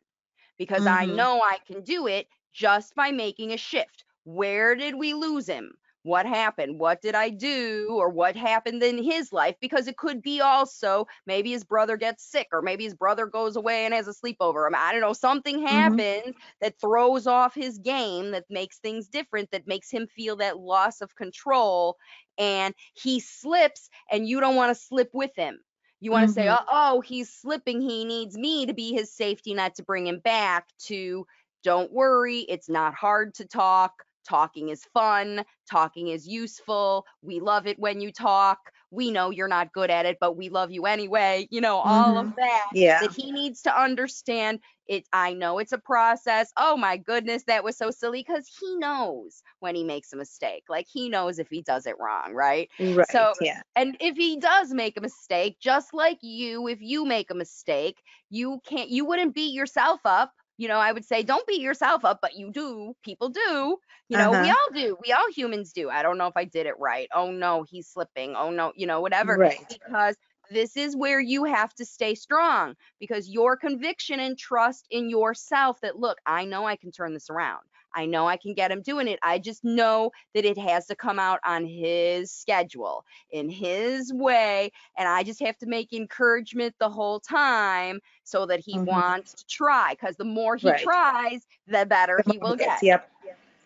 because 0.58 0.86
I 0.86 1.06
Mm-hmm. 1.06 1.06
know 1.06 1.40
I 1.42 1.58
can 1.66 1.82
do 1.82 2.06
it 2.06 2.28
just 2.52 2.94
by 2.94 3.10
making 3.12 3.52
a 3.52 3.56
shift. 3.58 4.04
Where 4.24 4.74
did 4.76 4.94
we 4.94 5.14
lose 5.14 5.46
him? 5.48 5.72
What 6.08 6.26
happened? 6.26 6.80
What 6.80 7.02
did 7.02 7.14
I 7.14 7.30
do? 7.30 7.90
Or 7.92 8.08
what 8.10 8.36
happened 8.36 8.82
in 8.82 9.02
his 9.02 9.32
life? 9.32 9.56
Because 9.60 9.86
it 9.88 9.96
could 9.96 10.22
be 10.22 10.40
also 10.40 11.06
maybe 11.26 11.50
his 11.52 11.64
brother 11.64 11.96
gets 11.96 12.24
sick, 12.24 12.48
or 12.52 12.62
maybe 12.62 12.84
his 12.84 12.94
brother 12.94 13.26
goes 13.26 13.56
away 13.56 13.84
and 13.84 13.94
has 13.94 14.08
a 14.08 14.12
sleepover. 14.12 14.66
I, 14.66 14.70
mean, 14.70 14.80
I 14.80 14.92
don't 14.92 15.00
know, 15.02 15.12
something 15.12 15.62
Mhm. 15.70 16.02
happens 16.02 16.34
that 16.60 16.80
throws 16.80 17.26
off 17.26 17.54
his 17.54 17.78
game, 17.78 18.32
that 18.32 18.46
makes 18.50 18.78
things 18.78 19.08
different, 19.08 19.50
that 19.52 19.66
makes 19.66 19.90
him 19.90 20.06
feel 20.08 20.36
that 20.36 20.58
loss 20.58 21.00
of 21.00 21.14
control. 21.14 21.96
And 22.38 22.74
he 22.94 23.20
slips, 23.20 23.88
and 24.10 24.28
you 24.28 24.40
don't 24.40 24.56
want 24.56 24.70
to 24.76 24.82
slip 24.82 25.10
with 25.12 25.32
him. 25.36 25.60
You 26.00 26.10
want 26.12 26.28
to 26.28 26.32
say, 26.32 26.48
Mhm. 26.48 26.50
oh, 26.50 26.64
oh, 26.70 27.00
he's 27.00 27.32
slipping. 27.32 27.80
He 27.80 28.04
needs 28.04 28.36
me 28.38 28.66
to 28.66 28.74
be 28.74 28.92
his 28.92 29.12
safety 29.14 29.54
net 29.54 29.74
to 29.76 29.82
bring 29.82 30.06
him 30.06 30.20
back 30.20 30.68
to 30.86 31.26
don't 31.64 31.92
worry, 31.92 32.40
it's 32.40 32.68
not 32.68 32.94
hard 32.94 33.34
to 33.34 33.44
talk. 33.44 34.04
Talking 34.28 34.68
is 34.68 34.84
fun. 34.92 35.44
Talking 35.70 36.08
is 36.08 36.26
useful. 36.26 37.06
We 37.22 37.40
love 37.40 37.66
it 37.66 37.78
when 37.78 38.00
you 38.00 38.12
talk. 38.12 38.58
We 38.90 39.10
know 39.10 39.30
you're 39.30 39.48
not 39.48 39.72
good 39.72 39.90
at 39.90 40.06
it, 40.06 40.18
but 40.20 40.36
we 40.36 40.48
love 40.48 40.70
you 40.70 40.86
anyway. 40.86 41.46
You 41.50 41.60
know, 41.60 41.76
all 41.78 42.18
of 42.18 42.26
mm-hmm. 42.26 42.34
that. 42.36 42.66
Yeah. 42.72 43.00
That 43.00 43.12
he 43.12 43.32
needs 43.32 43.62
to 43.62 43.80
understand 43.80 44.60
it. 44.86 45.04
I 45.12 45.34
know 45.34 45.58
it's 45.58 45.72
a 45.72 45.78
process. 45.78 46.50
Oh 46.56 46.76
my 46.76 46.96
goodness, 46.96 47.44
that 47.46 47.64
was 47.64 47.76
so 47.76 47.90
silly 47.90 48.24
because 48.26 48.46
he 48.60 48.76
knows 48.76 49.42
when 49.60 49.74
he 49.74 49.84
makes 49.84 50.12
a 50.12 50.16
mistake. 50.16 50.64
Like 50.68 50.86
he 50.90 51.08
knows 51.08 51.38
if 51.38 51.48
he 51.48 51.62
does 51.62 51.86
it 51.86 51.96
wrong, 51.98 52.32
right? 52.34 52.68
Right. 52.80 53.10
So- 53.10 53.34
yeah. 53.40 53.60
And 53.76 53.96
if 54.00 54.16
he 54.16 54.38
does 54.38 54.72
make 54.72 54.96
a 54.96 55.02
mistake, 55.02 55.56
just 55.60 55.92
like 55.92 56.18
you, 56.22 56.68
if 56.68 56.80
you 56.80 57.04
make 57.04 57.30
a 57.30 57.34
mistake, 57.34 58.02
you 58.30 58.60
can't, 58.66 58.90
you 58.90 59.04
wouldn't 59.04 59.34
beat 59.34 59.54
yourself 59.54 60.00
up. 60.04 60.32
You 60.58 60.68
know, 60.68 60.78
I 60.78 60.92
would 60.92 61.04
say 61.04 61.22
don't 61.22 61.46
beat 61.46 61.62
yourself 61.62 62.04
up, 62.04 62.18
but 62.20 62.34
you 62.36 62.52
do. 62.52 62.94
People 63.02 63.30
do. 63.30 63.78
You 64.08 64.18
know, 64.18 64.34
we 64.34 64.50
Uh-huh. 64.50 64.50
all 64.50 64.70
do. 64.74 64.96
We 65.04 65.12
all 65.12 65.30
humans 65.32 65.72
do. 65.72 65.88
I 65.90 66.02
don't 66.02 66.18
know 66.18 66.26
if 66.26 66.36
I 66.36 66.44
did 66.44 66.66
it 66.66 66.78
right. 66.78 67.08
Oh 67.14 67.30
no, 67.30 67.64
he's 67.68 67.88
slipping. 67.88 68.34
Oh 68.36 68.50
no, 68.50 68.72
you 68.76 68.86
know, 68.86 69.00
whatever. 69.00 69.38
Right. 69.38 69.66
Because 69.68 70.16
this 70.50 70.76
is 70.76 70.96
where 70.96 71.20
you 71.20 71.44
have 71.44 71.74
to 71.74 71.84
stay 71.84 72.14
strong 72.14 72.74
because 73.00 73.28
your 73.28 73.56
conviction 73.56 74.18
and 74.20 74.38
trust 74.38 74.86
in 74.90 75.10
yourself 75.10 75.80
that, 75.82 75.98
look, 75.98 76.18
I 76.26 76.44
know 76.46 76.66
I 76.66 76.76
can 76.76 76.90
turn 76.90 77.14
this 77.14 77.30
around. 77.30 77.62
I 77.98 78.06
know 78.06 78.28
I 78.28 78.36
can 78.36 78.54
get 78.54 78.70
him 78.70 78.80
doing 78.80 79.08
it. 79.08 79.18
I 79.24 79.40
just 79.40 79.64
know 79.64 80.12
that 80.32 80.44
it 80.44 80.56
has 80.56 80.86
to 80.86 80.94
come 80.94 81.18
out 81.18 81.40
on 81.44 81.66
his 81.66 82.30
schedule, 82.30 83.04
in 83.32 83.50
his 83.50 84.12
way. 84.14 84.70
And 84.96 85.08
I 85.08 85.24
just 85.24 85.40
have 85.40 85.58
to 85.58 85.66
make 85.66 85.92
encouragement 85.92 86.76
the 86.78 86.88
whole 86.88 87.18
time 87.18 87.98
so 88.22 88.46
that 88.46 88.60
he 88.60 88.76
Mhm. 88.76 88.84
wants 88.84 89.34
to 89.34 89.46
try. 89.48 89.94
Because 89.94 90.14
the 90.16 90.24
more 90.24 90.54
he 90.54 90.68
Right. 90.68 90.78
tries, 90.78 91.44
the 91.66 91.86
better 91.86 92.22
he 92.30 92.38
will 92.38 92.54
get. 92.54 92.80
Yep. 92.84 93.10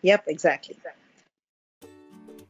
Yep. 0.01 0.23
Exactly. 0.27 0.77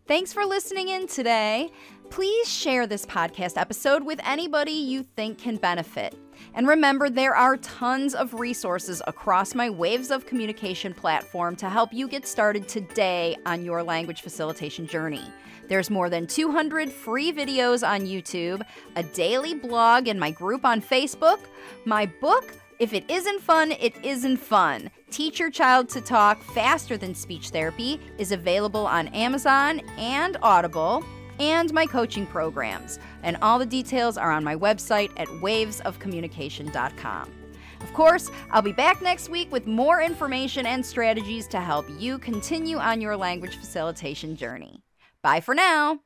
Thanks 0.08 0.32
for 0.32 0.46
listening 0.46 0.88
in 0.88 1.08
today. 1.08 1.70
Please 2.10 2.48
share 2.48 2.88
this 2.88 3.06
podcast 3.06 3.60
episode 3.60 4.04
with 4.04 4.22
anybody 4.24 4.72
you 4.72 5.04
think 5.04 5.38
can 5.38 5.58
benefit. 5.58 6.16
And 6.54 6.68
remember, 6.68 7.10
there 7.10 7.36
are 7.36 7.58
tons 7.58 8.14
of 8.16 8.34
resources 8.34 9.02
across 9.08 9.56
my 9.56 9.70
Waves 9.70 10.12
of 10.12 10.26
Communication 10.26 10.94
platform 10.94 11.56
to 11.58 11.70
help 11.70 11.94
you 11.94 12.08
get 12.08 12.28
started 12.28 12.68
today 12.68 13.36
on 13.46 13.66
your 13.66 13.82
language 13.84 14.22
facilitation 14.22 14.86
journey. 14.88 15.26
There's 15.68 15.90
more 15.90 16.10
than 16.10 16.28
200 16.28 16.92
free 16.92 17.32
videos 17.32 17.88
on 17.88 18.02
YouTube, 18.02 18.62
a 18.96 19.04
daily 19.04 19.54
blog 19.54 20.08
in 20.08 20.20
my 20.20 20.32
group 20.32 20.66
on 20.66 20.82
Facebook, 20.82 21.40
my 21.86 22.06
book, 22.06 22.54
If 22.80 22.94
It 22.94 23.10
Isn't 23.10 23.42
Fun, 23.42 23.72
It 23.72 23.96
Isn't 24.04 24.38
Fun. 24.38 24.90
Teach 25.10 25.40
Your 25.40 25.50
Child 25.50 25.90
to 25.90 26.02
Talk 26.02 26.44
Faster 26.44 26.98
Than 26.98 27.16
Speech 27.16 27.50
Therapy 27.50 28.00
is 28.18 28.32
available 28.32 28.86
on 28.86 29.08
Amazon 29.10 29.80
and 29.98 30.38
Audible, 30.42 31.04
and 31.44 31.74
my 31.74 31.86
coaching 31.86 32.26
programs. 32.26 33.00
And 33.24 33.38
all 33.42 33.60
the 33.60 33.66
details 33.66 34.18
are 34.18 34.32
on 34.32 34.44
my 34.44 34.56
website 34.56 35.12
at 35.18 35.28
wavesofcommunication.com. 35.28 37.32
Of 37.82 37.94
course, 37.94 38.32
I'll 38.52 38.62
be 38.62 38.72
back 38.72 39.02
next 39.02 39.30
week 39.30 39.52
with 39.52 39.68
more 39.68 40.02
information 40.02 40.66
and 40.66 40.86
strategies 40.86 41.48
to 41.50 41.60
help 41.60 41.86
you 42.00 42.18
continue 42.18 42.78
on 42.78 43.02
your 43.02 43.18
language 43.18 43.58
facilitation 43.58 44.36
journey. 44.36 44.82
Bye 45.22 45.42
for 45.42 45.54
now. 45.54 46.00